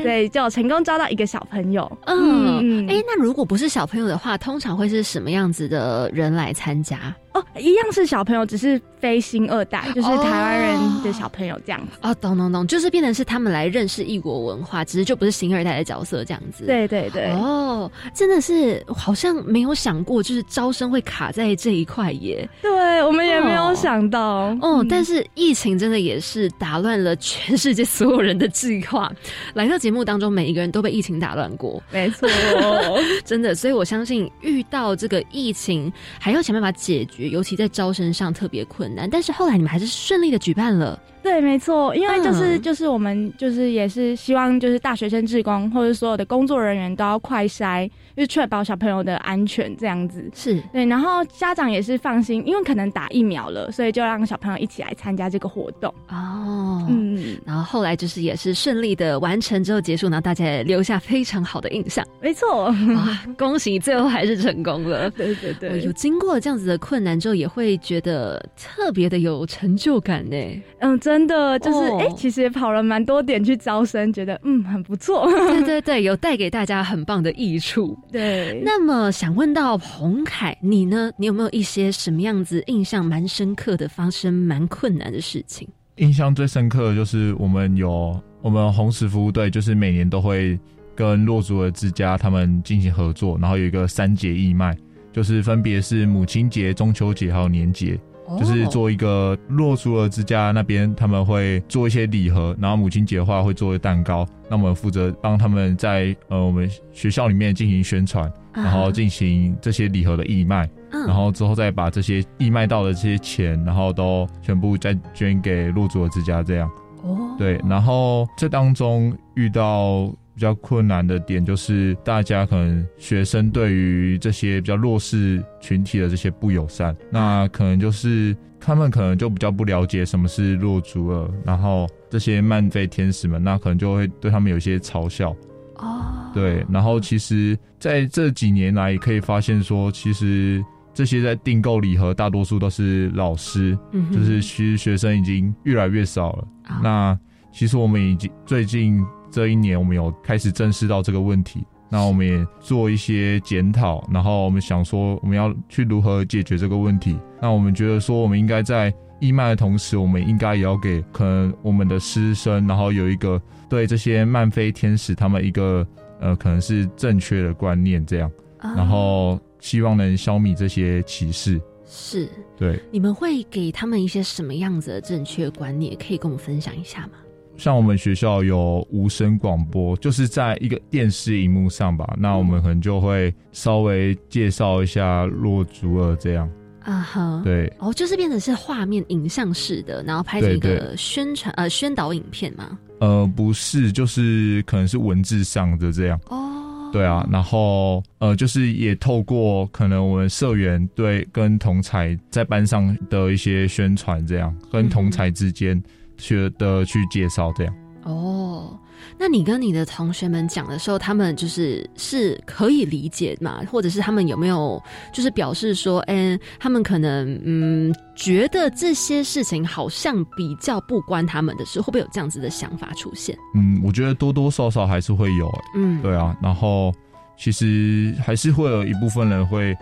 [0.03, 1.89] 对，就成功招到一个小朋友。
[2.05, 7.15] 嗯，哎，那如果不是小朋友的话，通常会是什么样子的人来参加？
[7.31, 11.99] 哦，一样是小朋友，只是非新二代，就是台湾人的小朋友这样子。
[12.01, 16.65] 哦，懂懂懂，就是变成是他们来认识异国文化，只是就不是新二代的角色这样子。
[16.65, 17.31] 对对对。
[17.33, 22.49] 哦，真的是好像没有想过，就是招生会卡在这一块耶。
[22.63, 24.57] 对，我们也没有想到。
[24.59, 29.11] 哦，但是疫情真的也是打乱了全世界所有人的计划。
[29.53, 31.81] 来到节目当中，每一个人都被疫情打乱过。
[31.91, 32.29] 没错，
[33.25, 33.55] 真的。
[33.55, 37.29] 所以我相信遇到这个疫情，还要想办法解决。
[37.29, 40.99] 尤其在招生上特别困难，但是后来你们还是顺利的举办了。
[41.29, 47.89] 对，没错，因为就是就是我们就是也是希望就是大学生志工或者所有的工作人员都要快筛。
[48.17, 56.85] 就确保小朋友的安全，这样子是对，然后家长也是放心，因为可能打疫苗了，所以就让小朋友一起来参加这个活动哦。
[56.89, 62.05] 嗯，然后后来就是也是顺利的完成之后结束，然后大家也留下非常好的印象。
[62.19, 65.09] 没错，哇恭喜最后还是成功了。
[65.15, 70.35] 对对对，有经过这样子的困难之后，也会觉得特别的有成就感呢。
[70.79, 75.25] 嗯，真的就是哎，其实也跑了蛮多点去招生，觉得嗯很不错。
[75.31, 77.97] 对对对，有带给大家很棒的益处。
[78.11, 81.11] 对，那么想问到洪凯，你呢？
[81.17, 85.67] 你有没有一些什么样子印象蛮深刻的、发生蛮困难的事情？
[85.97, 90.57] 印象最深刻的就是我们有我们红石服务队，就是每年都会
[90.95, 94.77] 跟洛祖尔之家他们进行合作，然后有一个三节义卖，
[95.11, 97.99] 就是分别是母亲节、中秋节还有年节。
[98.37, 116.69] 就是做一个洛祖尔之家那边，他们会做一些礼盒，然后母亲节的话会做蛋糕，那我们负责帮他们在呃我们学校里面进行宣传，然后进行这些礼盒的义卖，然后之后再把这些义卖到的这些钱，然后都全部再捐给洛祖尔之家这样。
[117.03, 120.13] 哦，对，然后这当中遇到。
[120.39, 135.35] 比较困难的点就是，大家可能学生对于这些比较弱势群体的这些不友善，那可能就是他们可能就比较不了解什么是弱族了，然后这些漫飞天使们，那可能就会对他们有一些嘲笑。
[135.75, 146.47] 哦，对，然后其实在这几年来也可以发现说，其实这些在订购礼盒大多数都是老师，嗯就是其实学生已经越来越少了。
[146.81, 147.19] 那
[147.51, 149.05] 其实我们已经最近。
[149.31, 157.17] 这一年，我们有开始正视到这个问题，那我们也做一些检讨，然后我们想说，我们要去如何解决这个问题。
[157.41, 165.85] 那我们觉得说，我们应该在义卖的同时，我们应该也要给可能我们的师生，然后有一个对这些漫飞天使他们一个
[166.19, 171.59] 呃，可能是正确的观念，这样，然后希望能消弭这些歧视。
[171.85, 175.95] 是，对，你们会给他们一些什么样子的正确观念？
[175.95, 177.13] 可以跟我们分享一下吗？
[177.59, 186.49] 像我们学校有无声广播，就是在一个电视荧幕上吧，那我们可能就会稍微介绍一下洛竹尔这样。
[186.81, 192.79] 啊哈，对，哦，就是变成是画面影像式的，然后拍成一个宣传呃宣导影片吗？
[192.99, 196.19] 呃，不是，就是可能是文字上的这样。
[196.29, 205.81] 哦，对啊，然后呃，就是也透过可能我们社员对跟同才在班上的一些宣传，这样跟同才之间。
[206.19, 208.79] 学的去介绍这样哦，
[209.17, 213.61] 那你跟你的同学们讲的时候，他们就是是可以理解嘛？
[213.69, 214.81] 或者是他们有没有
[215.13, 223.37] 就是表示说，哎，他们可能嗯觉得这些事情好像比较不关他们的事，会不会有这样子的想法出现？
[223.53, 226.35] 嗯，我觉得多多少少还是会有，嗯，对啊。
[226.41, 226.93] 然后
[227.37, 229.75] 其实还是会有一部分人会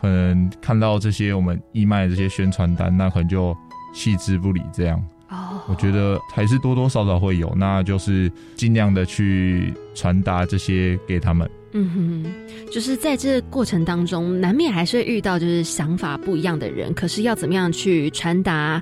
[0.00, 3.54] 可能看到这些我们义卖这些宣传单，那可能就
[3.92, 5.04] 弃之不理这样。
[5.68, 11.48] 我觉得还是多多少少会有，那就是尽量的去传达这些给他们。
[11.72, 18.80] 嗯哼，就是在这过程当中，难免还是会遇到就是想法不一样的人，可是要怎么样去传达，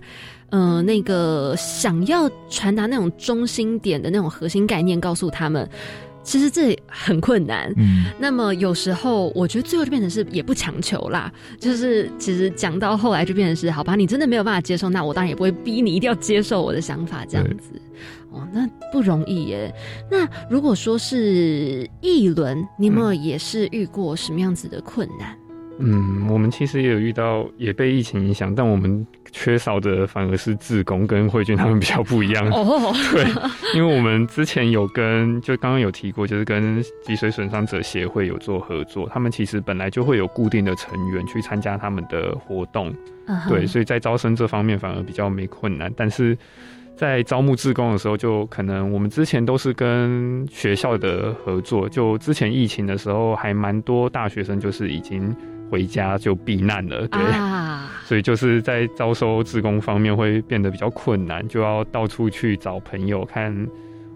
[0.50, 5.66] 呃，那个想要传达那种中心点的那种核心概念，告诉他们。
[6.22, 17.80] 其实这很困难，嗯，那么有时候我觉得最后就变成是也不强求啦，就是其实讲到后来就变成是，好吧，你真的没有办法接受，那我当然也不会逼你一定要接受我的想法这样子，
[18.30, 19.74] 哦，那不容易耶。
[20.10, 25.36] 那如果说是一轮，你们也是遇过什么样子的困难？
[25.78, 32.46] 嗯，我们其实也有遇到，也被疫情影响，但我们缺少的反而是自工跟慧君他们比较不一样。
[32.50, 33.24] 哦，对，
[33.74, 42.94] 因为我们之前有跟，就刚刚有提过，就是跟脊髓损伤者协会有做合作，他们其实本来就会有固定的成员去参加他们的活动，
[43.48, 45.90] 对，所以在招生这方面反而比较没困难。
[45.96, 46.36] 但是
[46.94, 55.34] 在招募自工的时候，就可能我们之前都是跟学校的合作，就之前疫情的时候还蛮多大学生就是已经。
[55.70, 57.18] 回家就避难了，对，
[58.04, 63.66] 所以就是在招收职工方面会变得比较困难，就要到处去找朋友看，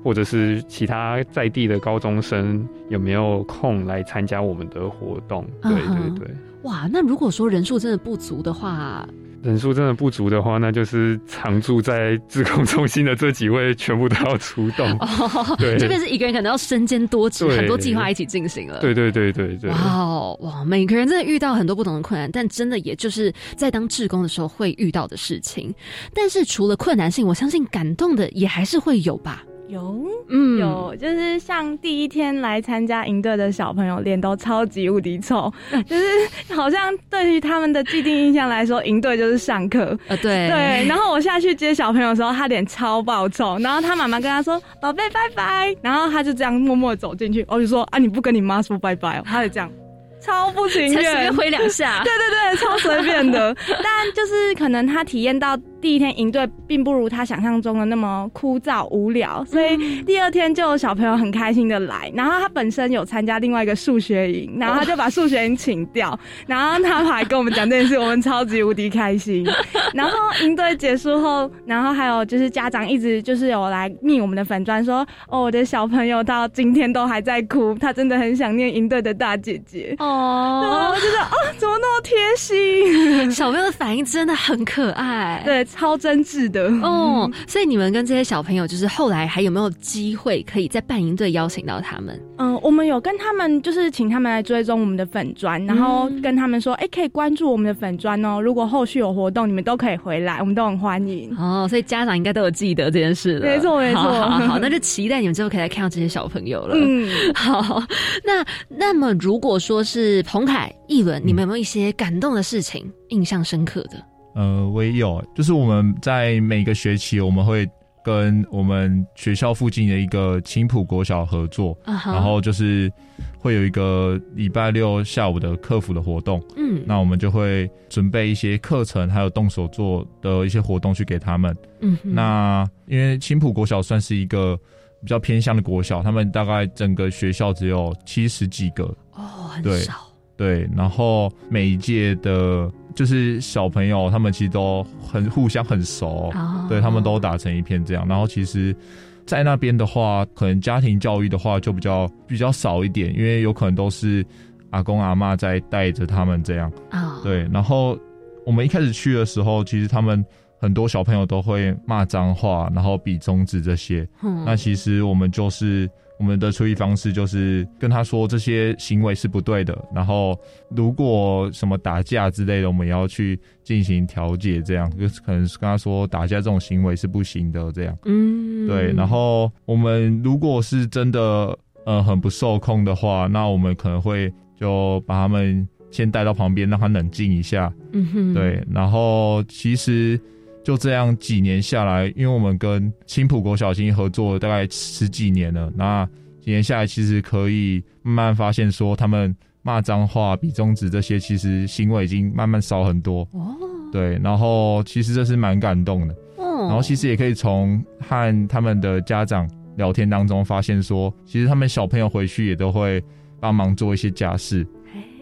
[0.03, 5.47] 或者是其他在地的高中生有没有空来参加我们的活动。
[5.63, 6.29] 对对对。
[6.63, 9.09] 哇，那如果说人数真的不足的话。
[9.47, 14.99] 人数真的不足的话，那就是常住在自控中心的这几位全部都要出动。
[15.57, 18.81] 对，这边是一个人可能要身兼多职，很多计划一起进行了。
[18.81, 19.71] 对对对对对。
[19.71, 25.73] 哇哇，每个人真的遇到很多不同的困难，但真的也就是在当志工的时候会遇到的事情。
[26.13, 29.45] 但是除了困难性，我相信感动的也还是会有吧。
[29.69, 35.53] 有，嗯，有，就是像第一天来参加营队的小朋友，脸都超级无敌臭，
[35.87, 40.87] 就是好像对于他们的既定印象来说，营队就是上课，呃，对对。
[40.87, 49.71] 然后我下去接小朋友的时候，他脸超爆臭，然后他妈妈跟他说：“宝贝，拜拜。”然后他就这样默默走进去，我就说：“啊，你不跟你妈说拜拜哦？” 他就这样。
[50.19, 53.55] 超不情愿，随便挥两下， 对对对，超随便的。
[53.69, 55.57] 但就是可能他体验到
[55.87, 62.11] 第一天营队并不如他想象中的那么枯燥无聊，所以第二天就有小朋友很开心的来。
[62.13, 66.19] 然后他本身有参加另外一个数学营，然后他就把数学营请掉，
[66.49, 69.47] 然后他还跟我们讲这件事，我们超级无敌开心。
[69.95, 70.11] 然后
[70.43, 79.95] 营队结束后，然后还有就是家长一直就是有来密我们的粉砖说，哦，我的小朋友到今天都还在哭，他真的很想念营队的大姐姐。
[80.01, 83.31] 哦，我觉得啊，怎么那么贴心？
[83.31, 87.31] 小朋友的反应真的很可爱，对，超真挚的哦。
[87.47, 92.21] 所以你们跟这些小朋友，就是后来还有没有机会可以在办营队邀请到他们？
[92.39, 98.41] 嗯，我们有跟他们，就是请他们来追踪我们的粉砖，然后跟他们说，哎，可以关注我们的粉砖哦。
[98.41, 101.67] 如果后续有活动，你们都可以回来，我们都很欢迎哦。
[101.69, 104.03] 所以家长应该都有记得这件事了，没错没错。
[104.03, 106.75] 好，好，那就期待你们之后可以来看到这些小朋友了。
[106.77, 107.83] 嗯，好。
[108.25, 110.17] 那那么如果说是。
[110.23, 114.16] 彭凯、一轮，你们有没有一些感动的事情，印象深刻的？
[114.37, 117.67] 呃，我也有，就是我们在每个学期，我们会
[118.05, 122.93] 跟我们学校附近的一个青浦国小合作，然后就是
[123.39, 126.39] 会有一个礼拜六下午的客服的活动。
[126.55, 131.57] 嗯，那我们就会准备一些课程，还有动手做的一些活动去给他们。
[131.81, 134.55] 嗯，那因为青浦国小算是一个
[135.01, 138.85] 比较偏向的国小，他们大概整个学校只有七十几个。
[139.13, 140.06] 哦，很少。
[140.37, 146.31] 对，然后每一届的，就是小朋友，他们其实都很互相很熟，
[146.69, 148.07] 对他们都打成一片这样。
[148.07, 148.77] 然后其实，
[149.25, 154.23] 在那边的话，可能家庭教育的话就比较比较少一点，因为有可能都是
[154.71, 156.71] 阿公阿妈在带着他们这样。
[156.91, 157.49] 啊，对。
[157.51, 157.99] 然后
[158.45, 160.23] 我们一开始去的时候，其实他们
[160.61, 164.07] 很多小朋友都会骂脏话，然后比中指这些。
[164.23, 165.89] 嗯，那其实我们就是。
[166.19, 170.39] 我们的处理方式就是跟他说这些行为是不对的，然后
[170.71, 177.99] 如果什么打架之类的，我们也要去进行调解，这样就可能是跟他说打架这种行为是不行的，这样。
[178.07, 178.93] 嗯，对。
[178.93, 187.73] 然后我们如果是真的呃很不受控的话，那我们可能会就把他们先带到旁边，让他冷静一下。
[187.93, 188.35] 嗯哼。
[188.35, 190.19] 对，然后其实。
[190.67, 196.05] 就这样几年下来，因为我们跟青浦国小已经合作大概十几年了，那
[196.41, 203.21] 几年下来，其实可以慢慢发现说，他们骂脏话、比中指这些，其实行为已经慢慢少很多。
[203.31, 203.55] 哦，
[203.93, 206.17] 对，然后其实这是蛮感动的。
[206.39, 213.01] 嗯，然后其实也可以从和他们的家长聊天当中发现说，其实他们小朋友回去也都会
[213.39, 214.67] 帮忙做一些家事。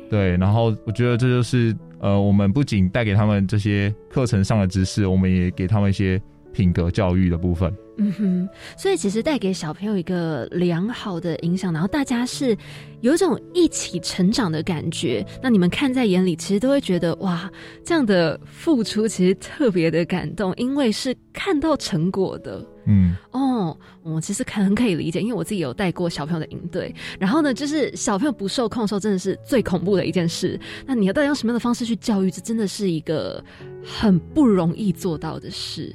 [0.08, 1.76] 对，然后我觉得这就是。
[2.04, 6.20] 呃，我们不仅带给他们这些课程上的知识，我们也给他们一些
[6.54, 7.74] 品格教育的部分。
[7.96, 12.56] 嗯哼，所以其实带给小朋友一个良好的影响，然后大家是
[13.02, 15.24] 有一种一起成长的感觉。
[15.40, 17.48] 那你们看在眼里，其实都会觉得哇，
[17.84, 22.66] 这样的付出其实特别的感动，因为是看到成果的。
[22.86, 30.58] 嗯，哦，我其实很可以理解，因为我自己有带过小朋友的营队，然后呢，就是小朋友不受控的时候，真的是最恐怖的一件事。
[30.84, 33.42] 那你要到底用什么样的方式去教育，这真的是一个
[33.84, 35.94] 很不容易做到的事。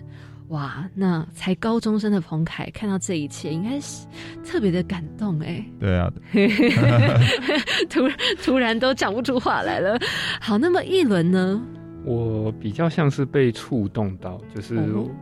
[0.50, 4.06] 哇，那才高中生的彭凯看到这一切，应该是
[4.44, 5.64] 特别的感动哎。
[5.80, 6.12] 对啊，
[7.90, 9.98] 突然突然都讲不出话来了。
[10.42, 11.62] 好，那么一轮呢？
[12.10, 14.80] 我比较像是被触动到，就是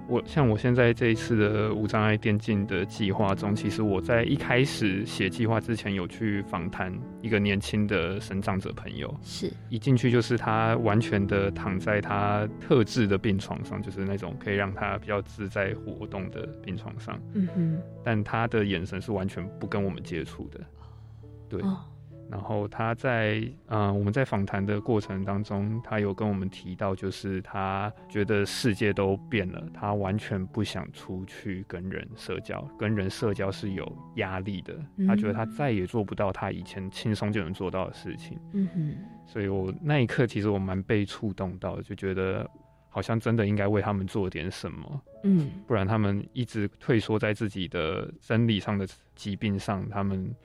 [0.08, 9.52] 我像我现在这一次的无障碍电竞的计划中，其实我在一开始写计划之前有去访谈一个年轻的生长者朋友，是。
[9.68, 20.62] 一进去就是他完全的躺在他特制的病床上，就是那种可以让他比较自在活动的病床上，嗯哼，但他的眼神是完全不跟我们接触的，
[21.50, 21.62] 对。
[22.30, 34.76] 然后他在嗯，我们在访谈的过程当中，他有跟我们提到，就是他觉得世界都变了，他完全不想出去跟人社交，跟人社交是有压力的。
[35.08, 38.38] 他觉得他再也做不到他以前轻松就能做到的事情。
[38.52, 42.50] 嗯哼，所以我那一刻其实我蛮被触动到的，就觉得
[42.90, 45.02] 好像真的应该为他们做点什么。
[45.24, 50.36] 嗯，不然他们一直退缩在自己的生理上的疾病上，他们。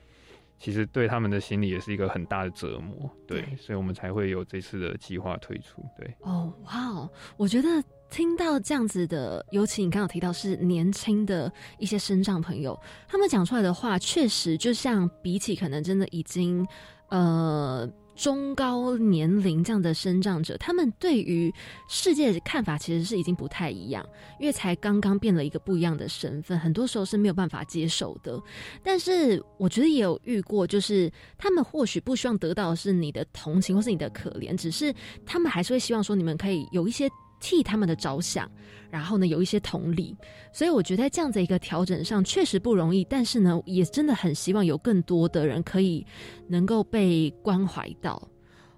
[0.63, 5.85] 其实对他们的心理也是一个很大的折磨，对，所以我们才会有这次的计划推出。
[5.99, 7.69] 对，哦，哇，我觉得
[8.09, 16.65] 听到这样子的，尤其你刚刚提到是年轻的一些生障朋友，他们讲出来的话，确实就像比起可能真的已经，
[17.09, 17.91] 呃。
[18.23, 21.53] 中高年龄这样的生长者，他们对于
[21.89, 24.09] 世界的看法其实是已经不太一样，
[24.39, 28.41] 因为才刚刚变了一个不一样的身份，很多时候是没有办法接受的。
[28.81, 34.95] 但是我觉得也有遇过，就是他们或许不希望得到的是你的同情或是你的可怜，只是
[35.27, 37.11] 他们还是会希望说你们可以有一些。
[37.43, 38.49] 替他们的着想，
[38.89, 40.17] 然后呢，有一些同理，
[40.53, 46.07] 所以我觉得在这样的一个调整上确实不容易，但是呢，也真的很希望有更多的人可以
[46.47, 48.23] 能够被关怀到。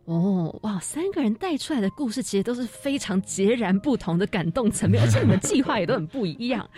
[0.06, 6.68] 哦，哇，三个人带出来的故事其实都是非常截然不同的感动层面， 而且你们计划也都很不一样。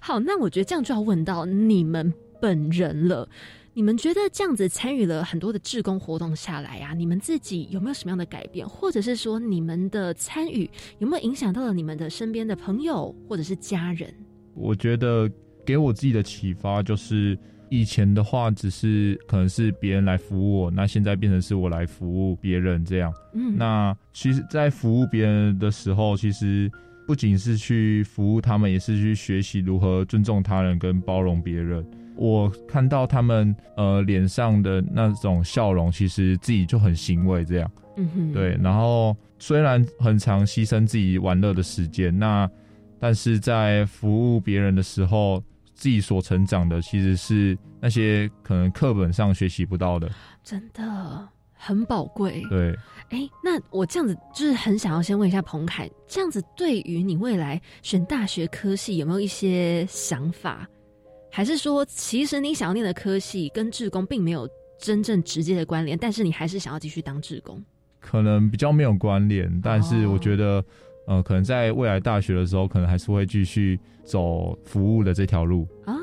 [0.00, 3.28] 好，那我觉得这样就要问到你们本人了。
[3.80, 10.68] 你们觉得这样子参与了很多的志工活动下来啊，你们自己有没有什么样的改变，或者是说你们的参与
[10.98, 14.12] 有没有影响到了你们的身边的朋友或者是家人？
[14.52, 15.26] 我觉得
[15.64, 17.38] 给我自己的启发就是，
[17.70, 23.10] 以前的话只是可能是别人来服务我，那现在变成是我来服务别人这样。
[23.32, 26.70] 嗯，那其实，在服务别人的时候，其实
[27.10, 31.84] 不仅是去服务他们，也是去学习如何尊重他人跟包容别人。
[32.14, 37.44] 我看到他们呃脸上的那种笑容，其实自己就很欣慰。
[37.44, 38.56] 这样，嗯哼，对。
[38.62, 42.48] 然后虽然很常牺牲自己玩乐的时间，那
[43.00, 45.42] 但是在服务别人的时候，
[45.74, 50.08] 自己所成长的其实是那些可能课本上学习不到的，
[50.44, 51.28] 真的
[51.62, 52.42] 很宝贵。
[52.48, 52.74] 对，
[53.10, 60.66] 哎，那我这样子就是很想要先问一下彭凯，这样子对于你未来选大学科系有没有一些想法？
[61.30, 64.48] 还是说，其实你想要念的科系跟志工并没有
[64.80, 67.62] 真正直接的关联，但是你还是想要继续当志工？
[68.00, 70.64] 可能比较没有关联，但是我觉得，
[71.06, 75.68] 呃，可能在未来大学的时候，可能还是会继续走服务的这条路。
[75.84, 75.94] 哦，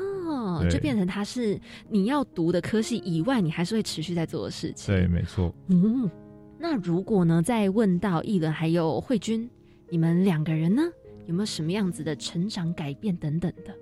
[0.68, 4.94] 就变成它是你要读的科系以外，你还是会持续在做的事情。
[4.94, 5.54] 对，没错。
[5.68, 6.10] 嗯，
[6.58, 9.48] 那如果呢，再问到艺伦还有慧君，
[9.90, 10.82] 你们两个人呢，
[11.26, 13.74] 有没有什么样子的成长改变等等的？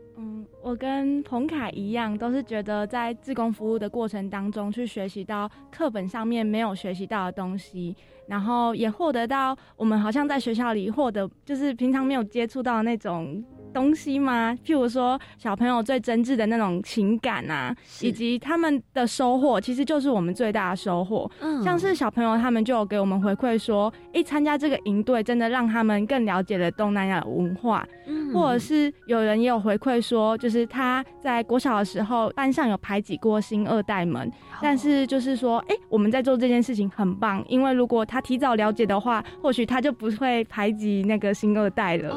[0.63, 7.95] 我跟彭凯一样，都是觉得在自工服务的过程当中，去学习到课本上面没有学习到的东西，
[8.27, 13.45] 然后也获得到我们好像在学校里获得，就是平常没有接触到那种。
[13.77, 14.57] 东西吗？
[14.65, 21.31] 譬如说，小朋友最真挚的那种情感啊，以及他们的收获，其实就是我们最大的收获。
[21.41, 27.87] 嗯，像是小朋友他们就有给我们回馈说，一参加这个营队，真的让他们更了解了东南亚文化。
[28.07, 42.17] 嗯，或者是有人也有回馈说，就是他在国小的时候，班上有排挤过新二代们，但是就是说，哎，我们在做这件事情很棒，因为如果他提早了解的话，或许他就不会排挤那个新二代了。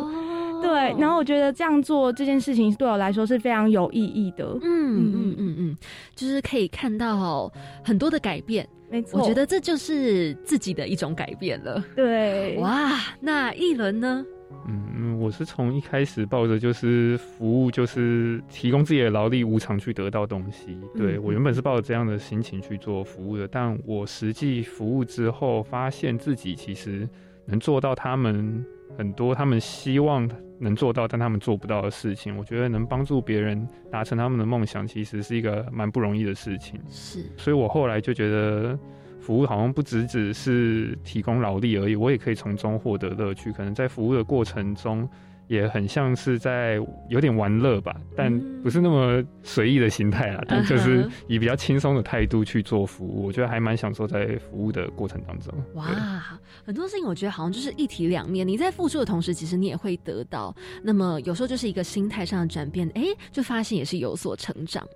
[0.61, 4.45] 对，然后我觉得这样做这件事情对我来说是非常有意义的。
[4.61, 5.77] 嗯嗯嗯嗯，
[6.15, 7.51] 就是可以看到
[7.83, 8.67] 很多的改变。
[8.91, 11.83] 没错，我觉得这就是自己的一种改变了。
[11.95, 14.25] 对，哇，那一轮呢？
[14.67, 20.75] 嗯，我是从一开始抱着就是服务，就是提供自己的劳力无偿去得到东西。
[20.97, 27.07] 对我原本是抱着这样的心情去做服务的，但我实际服务之后，发现自己其实
[27.45, 28.65] 能做到他们。
[28.97, 30.29] 很多他们希望
[30.59, 36.79] 能做到，但他们做不到的事情，我觉得能帮助别人达成他们的梦想，其实是一个蛮不容易的事情。
[36.89, 38.77] 是，所以我后来就觉得，
[39.19, 43.51] 服务好像不只只是提供劳力而已，我也可以从中获得乐趣。
[43.53, 45.07] 可能在服务的过程中。
[45.49, 46.79] 也很像是在
[47.09, 55.51] 有点玩乐吧，但不是那么随意的心态啊，但就是以比较轻松的态度去做服务，我觉得还蛮享受在服务的过程当中。
[55.73, 60.55] 哇，很多事情我觉得好像就是一体两面，你在付出的同时，其实你也会得到。
[60.83, 64.87] 那么有时候就是一个心态上的转变，哎，就发现也是有所成长。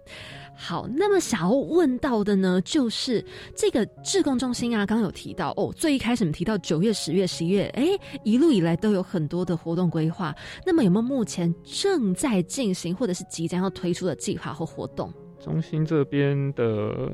[0.56, 3.24] 好，那么想要问到的呢，就是
[3.56, 7.88] 这个志工中心啊，刚有提到哦，最一开始我们提到九月、十月、十一月，哎，
[8.24, 10.34] 一路以来都有很多的活动规划。
[10.66, 15.12] 那么有没有目前正在进行或者是即将要推出的计划或活动？
[15.40, 17.12] 中心这边的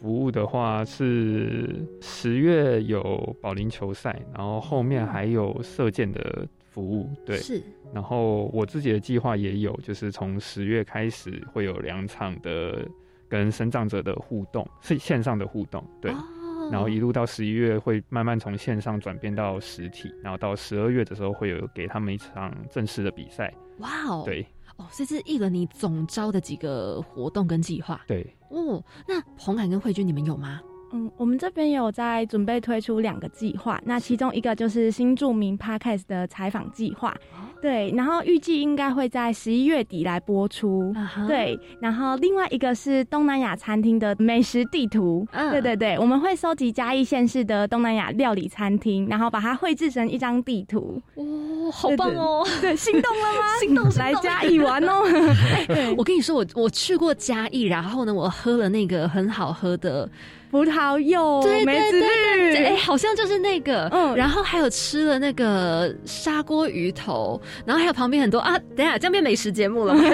[0.00, 7.08] 服务的话是十月有保龄球赛，然后后面还有射箭的服务。
[7.24, 7.62] 对，是。
[7.94, 12.86] 然后我自己的计划也有，就是从十月开始会有两场的
[13.30, 15.82] 跟生长者的互动，是线上的互动。
[16.02, 16.12] 对。
[16.70, 23.50] 然后一路到十一月会慢慢从线上转变到实体，然后到十二月的时候会有给他们一场正式的比赛。
[23.78, 24.22] 哇哦！
[24.26, 24.46] 对。
[24.76, 27.98] 哦，这是一轮你总招的几个活动跟计划。
[28.06, 30.60] 对，哦，那红海跟慧君你们有吗？
[30.92, 37.12] 嗯，我们这边有在准备推出两个计划，那其中一个就是新著名 Podcast 的采访计划，
[37.60, 40.94] 对，然后预计应该会在十一月底来播出，
[41.26, 51.24] 对，然后另外一个是东南亚餐厅的美食地图，对对对，我们会收集嘉义县市的东南亚料理餐厅，然后把它绘制成一张地图，哇，
[51.72, 53.58] 好棒哦，对， 心动了吗？
[53.58, 55.02] 心动，来嘉义玩哦。
[55.98, 60.08] 我跟你说，我我去过嘉义，然后呢，我喝了那个很好喝的。
[60.50, 69.94] 葡萄柚，梅子绿，哎，好像就是那个，嗯，然后还有吃了那个砂锅鱼头，然后还有旁边很多啊，等下这样变美食节目了。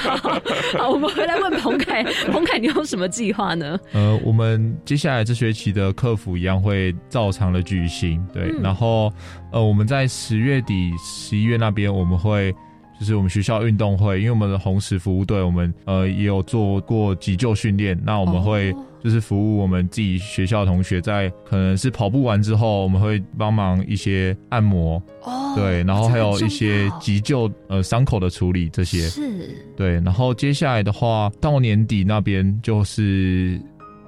[0.76, 3.78] 好，我们回来问彭凯，彭凯，你有什么计划呢？
[3.92, 9.12] 呃，我们接下来这学期的客服一样会照常的举行，对，然后
[9.52, 12.54] 呃，我们在十月底、十一月那边我们会。
[13.00, 17.98] 就是我们学校运动会，因为我们的红十服务队，我们呃也有做过急救训练。
[18.04, 29.94] 那我们会就是服务我们自己学校同学，在可能是跑步完之后，我们会帮忙一些按摩，哦，对，然后还有一些急救呃伤口的处理这些，是，对。
[30.00, 33.58] 然后接下来的话，到年底那边就是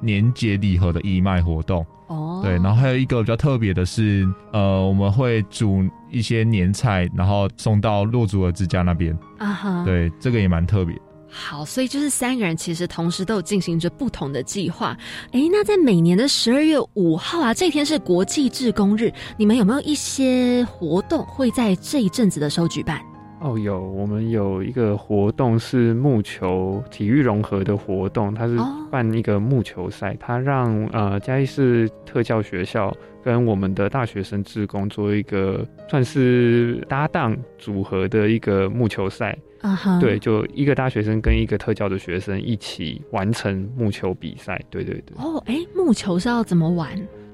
[0.03, 1.87] 年节礼盒的义卖活动。
[2.09, 9.17] 哦，对，然后还有一个比较特别的是，呃，我们会煮一些年菜，然后送到洛祖尔之家那边。
[9.39, 10.95] 啊哈，对，这个也蛮特别。
[11.35, 14.95] 好，所以就是三个人其实同时都有进行着不同的计划。
[15.31, 23.01] 哎，那在每年的十二月五号啊，这天是国际志工日，你们有没有一些活动会在这一阵子的时候举办？
[23.43, 28.57] 哦，有，我们有一个活动是木球体育融合的活动，它是
[28.89, 45.17] 办一个木球赛，它让呃嘉义市特教学校跟我们的大学生志工做一个算是搭档组合的一个木球赛，啊哈，对，就一个大学生跟一个特教的学生一起完成木球比赛，对对对。
[45.19, 46.89] 哦，哎，木球是要怎么玩？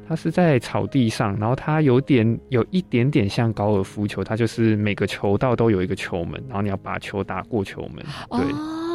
[0.09, 8.88] 它是在草地上，然后它有点有一点点像高尔夫球，它就是每个球道都有一个球门，然后你要把球打过球门，对。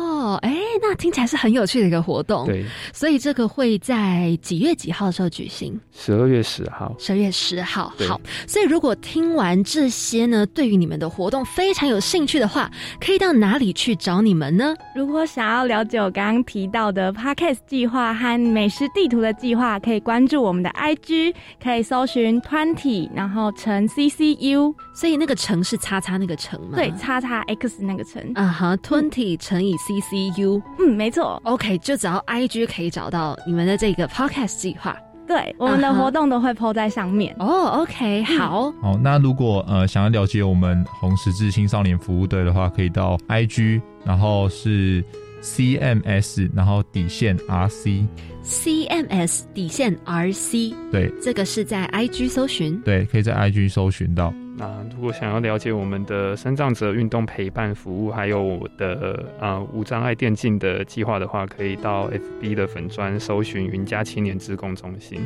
[0.81, 2.45] 那听起来是很有趣的一个活动。
[2.45, 5.79] 对，所以这个会在几月几号的时候举行？
[5.91, 6.95] 十二月十号。
[6.97, 7.93] 十二月十号。
[8.07, 12.69] 好，所以如果听完这些呢，对于你们的活动非常有兴趣的话，
[12.99, 14.73] 可以到哪里去找你们呢？
[14.95, 26.75] 如果想要了解我刚刚提到的 Podcast 计划和美食地图的计划，可以关注我们的 IG，可以搜寻 Twenty，然后乘 CCU，所以那个乘是叉叉那个乘吗？
[26.75, 28.31] 对，叉叉 X 那个乘。
[28.35, 30.62] 啊哈，Twenty 乘以 CC。
[30.79, 34.97] 嗯，没错，OK，就只要 I G 可以找到你们的这个 Podcast 计划，
[35.27, 37.35] 对，我们的活动都会 PO 在上面。
[37.39, 45.03] 哦，OK，好，好，那如果呃想要了解我们红十字青少年服务队的话，可以到 I G，然后是
[45.41, 53.67] C M S，然后底线 R C，C M S 底线 R C，对，这个是在 I G 搜寻，对，可以在 I G
[53.67, 54.33] 搜寻到。
[54.55, 65.19] 那如果想要了解我们的生障者运动陪伴服务，还有我的啊无障碍电竞的计划的话，可以到 FB 的粉砖搜寻云家青年职工中心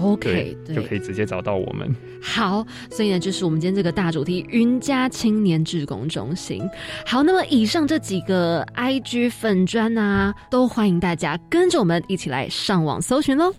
[0.00, 1.92] ，OK，就可以直接找到我们。
[2.22, 6.62] 好，所以呢，就是我们今天这个大主题云家青年职工中心。
[7.04, 13.52] 好，那么以上这几个 IG 粉砖啊，都欢迎大家跟着我们一起来上网搜寻喽。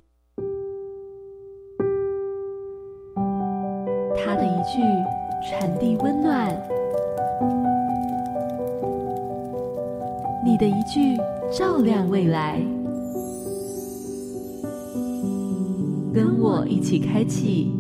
[4.80, 6.56] 他的一句传递温暖，
[10.46, 11.18] 你的一句
[11.52, 12.62] 照亮未来，
[16.14, 17.74] 跟我一起开启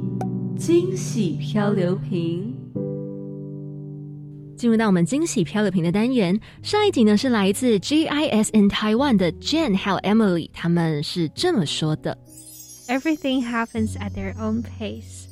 [0.57, 2.53] 惊喜漂流瓶。
[4.57, 12.17] 进入到我们惊喜漂流瓶的单元，上一集呢是来自 GIS in Taiwan 的 Jane 还有 Emily，他们是这么说的
[12.89, 15.28] ：Everything happens at their own pace.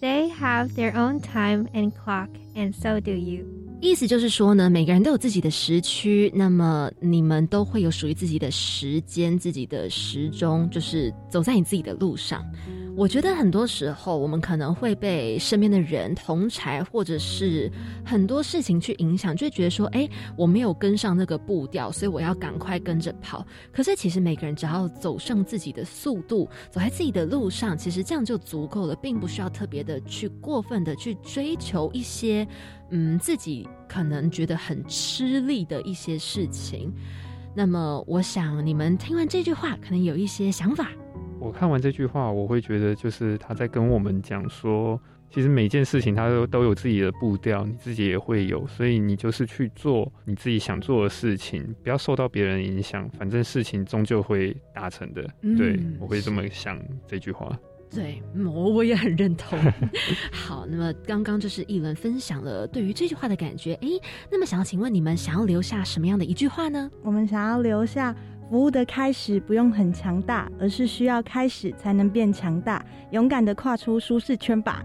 [0.00, 3.44] They have their own time and clock, and so do you.
[3.82, 12.42] 意思就是说呢，每个人都有自己的时区，那么你们都会有属于自己的时间、自己的时钟，就是走在你自己的路上。
[12.96, 17.70] 我觉得很多时候，我们可能会被身边的人、同才，或者是
[18.04, 32.46] 很多事情去影响，就觉得说：“哎，我没有跟上那个步调，所以我要赶快跟着跑。”可是，其实每个人只要走上自己的速度，走在自己的路上，其实这样就足够了，并不需要特别的去过分的去追求一些，
[32.90, 36.92] 嗯，自己可能觉得很吃力的一些事情。
[37.54, 40.90] 那么，我想你们听完这句话，可能有一些想法。
[41.40, 55.26] 我看完这句话，我会觉得就是他在跟我们讲说，其实每件事情他都都有自己的步调，你自己也会有，所以你就是去做你自己想做的事情，不要受到别人影响，反正事情终究会达成的。
[55.56, 56.78] 对我会这么想
[57.08, 57.58] 这句话。
[57.92, 59.58] 对，我我也很认同。
[60.30, 63.74] 好，那么刚刚就是一轮分享了对于这句话的感觉。
[63.82, 63.88] 哎，
[64.30, 66.88] 那么想要请问你们，想要留下什么样的一句话呢？
[67.02, 68.14] 我们想要留下。
[68.50, 72.84] 服务的开始不用很强大，而是需要开始才能变强大。
[73.12, 74.84] 勇敢的跨出舒适圈吧！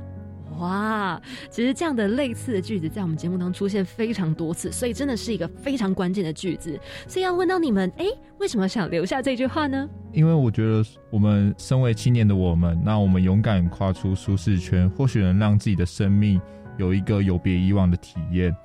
[0.60, 6.80] 哇，其实这样的类似的句子在我们节目当中出现非常多次，所以真的是一个非常关键的句子。
[7.08, 8.06] 所以要问到你们，哎，
[8.38, 9.90] 为什么想留下这句话呢？
[10.14, 16.40] 因为我觉得我们身为青年的我们，那我们勇敢跨出舒适圈，或许能让自己的生命
[16.78, 18.56] 有一个有别以往的体验。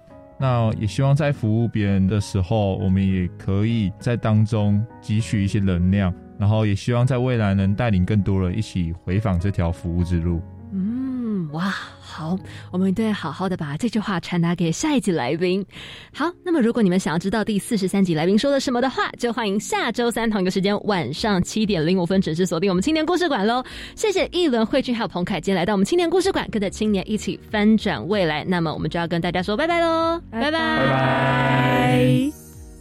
[0.40, 10.40] 那也希望在服务别人的时候，我们也可以在当中汲取一些能量，然后也希望在未来能带领更多人一起回访这条服务之路。
[10.72, 11.74] 嗯，哇。
[12.10, 12.36] 好，
[12.72, 15.64] 我们都要好好的把这句话传达给下一集来宾。
[16.12, 23.62] 好，那么如果你们想要知道第四十三集来宾说了什么的话，就欢迎下周三同一个时间晚上七点零五分准时锁定我们青年故事馆喽。
[23.94, 28.44] 谢谢一轮慧君还有彭凯今天来到我们青年故事馆，跟着青年一起翻转未来。
[28.44, 32.32] 那么我们就要跟大家说拜拜喽，拜拜拜拜。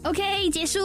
[0.03, 0.79] OK，结束，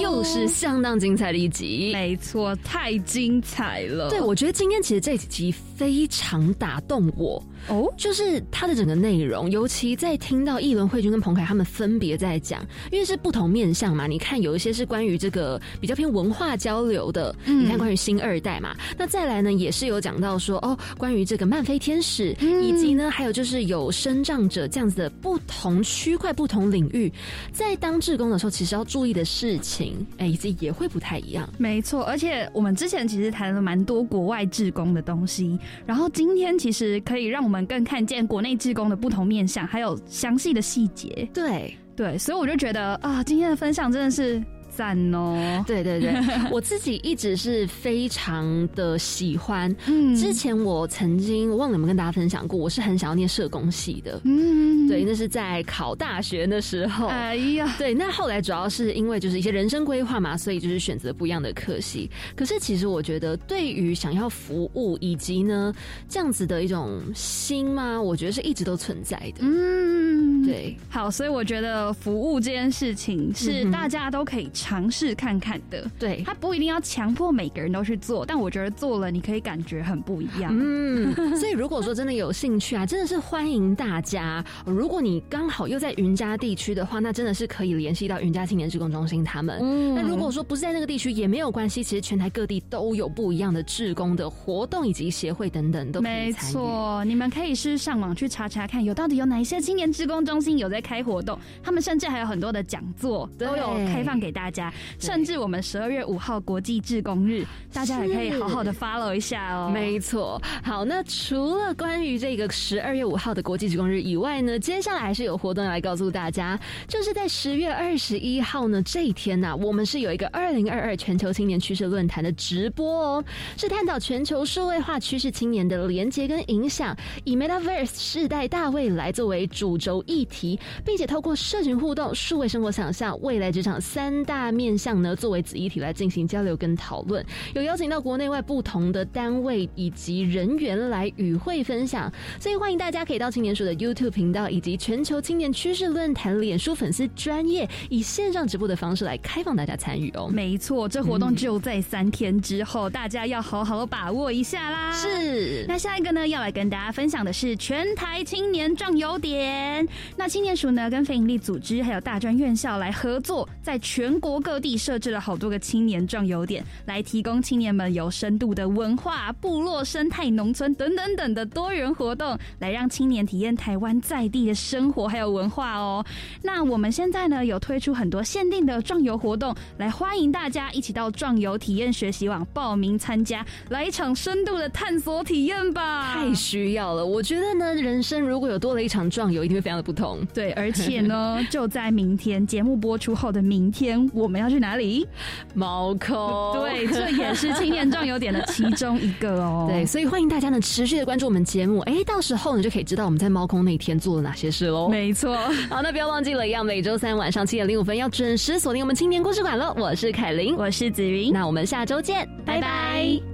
[0.00, 4.10] 又是相当精彩的一集，没错，太精彩了。
[4.10, 7.42] 对，我觉得今天其实这几集非常打动我。
[7.68, 12.60] 哦，就是它的整个内容，尤其在听到议伦慧君跟彭凯他们分别在讲，
[12.90, 14.06] 因为是不同面向嘛。
[14.06, 18.76] 你看，有一些是关于这个比较偏文化交流的，你看关于新二代嘛。
[18.98, 27.10] 那再来呢，也是有讲到说哦，关于这个漫飞天使，以及呢，还有就是有生长者这样子的不同区块、不同领域，
[27.52, 31.48] 在当志工的时候，其实要注意的事情，哎，以及也会不太一样。
[31.58, 35.56] 没错，而且我们之前其实谈了蛮多国外志工的东西，
[35.86, 37.51] 然后今天其实可以让我们。
[37.52, 41.28] 我们更看见国内职工的不同面向，还有详细的细节。
[41.34, 44.42] 对对，所以我就觉得啊，今天的分享真的是。
[44.74, 45.62] 赞哦！
[45.66, 46.14] 对对对，
[46.50, 49.74] 我自己一直是非常的喜欢。
[49.86, 54.20] 嗯，之前我曾经忘了有没有跟大家分享过，我是很想要念社工系的。
[54.24, 57.08] 嗯，对，那是在考大学的时候。
[57.08, 62.10] 哎呀，对，那后来主要是因为就是一些人生规划嘛，所以就是选择不一样的科系。
[62.34, 65.74] 可是其实我觉得，对于想要服务以及呢
[66.08, 69.40] 这样子的一种心嘛，我觉得是一直都存在的。
[69.40, 70.76] 嗯，对。
[70.88, 74.48] 好，所以我觉得服务这件事情是大家都可以。
[74.62, 80.56] 尝试看看的，对，他不一定要强迫每个人都去做，但我觉得做了你可以感觉很不一样。
[80.56, 84.44] 嗯， 所以如果说真的有兴趣啊，真的是欢迎大家。
[84.64, 89.58] 如果你刚好又在云家地区的话，那真的是可以联系到云家青年志工中心他们。
[89.60, 96.54] 嗯，那如果说不是在那个地区也没有关系，其实全台各地都有不一样的志工的活动以及协会等等都可以参与。
[96.54, 104.51] 没错，你们可以是上网去查查看，有到底有哪一些青年志工中心有在开活动，他们甚至还有很多的讲座都有开放给大家。
[104.52, 109.70] 家，甚至我们十二月五号国际志工日，大家也可以好好的 follow 一下哦。
[109.72, 123.24] 没错，好，那除了关于这个十二月五号的国际志工日以外呢，接下来还是有活动来告诉大家，就是在十月二十一号呢这一天呢，我们是有一个二零二二全球青年趋势论坛的直播哦，
[123.56, 126.94] 是探讨全球数位化趋势青年的连接跟影响，
[127.24, 134.41] 以 Metaverse 世代大未来作为主轴议题，并且透过社群互动、数位生活想象、未来职场三大。
[134.42, 137.24] 大面向呢，作为子议题来进行交流跟讨论，
[137.54, 150.28] 有邀请到国内外不同的单位以及人员来与会分享，所以欢迎大家可以到青年署的 YouTube 频道以及全球青年趋势论坛脸书粉丝专业，以线上直播的方式来开放大家参与哦。
[150.28, 154.90] 没错，这活动就在三天之后，大家要好好把握一下啦。
[154.90, 159.86] 是，那下一个呢，要来跟大家分享的是全台青年壮游点，
[160.16, 176.04] 那青年署呢，跟非营利组织还有大专院校来合作，在全国各地设置了好多个青年壮游点，来提供青年们有深度的文化、部落生态、农村等等等的多元活动，来让青年体验台湾在地的生活还有文化哦。
[176.42, 186.14] 那我们现在呢，有推出很多限定的壮游活动，来欢迎大家一起到壮游体验学习网报名参加，来一场深度的探索体验吧！
[186.14, 190.24] 太需要了，我觉得呢，人生如果有多了一场壮游，一定会非常的不同。
[190.32, 195.06] 对，而且呢，就在明天节目播出后的明天，我们要去哪里？
[195.54, 196.52] 猫空。
[196.60, 199.66] 对，这也是青年壮游点的其中一个哦。
[199.70, 204.88] 对，所以欢迎大家呢持续的关注我们节目，哎，到时候呢就可以知道我们在猫空那天做了哪些事喽。
[204.88, 205.36] 没错。
[205.70, 209.74] 好，那不要忘记了，一样每周三晚上七点零五分要准时锁定我们青年故事馆喽。
[209.78, 213.31] 我是凯琳，我是子云，那我们下周见，拜拜。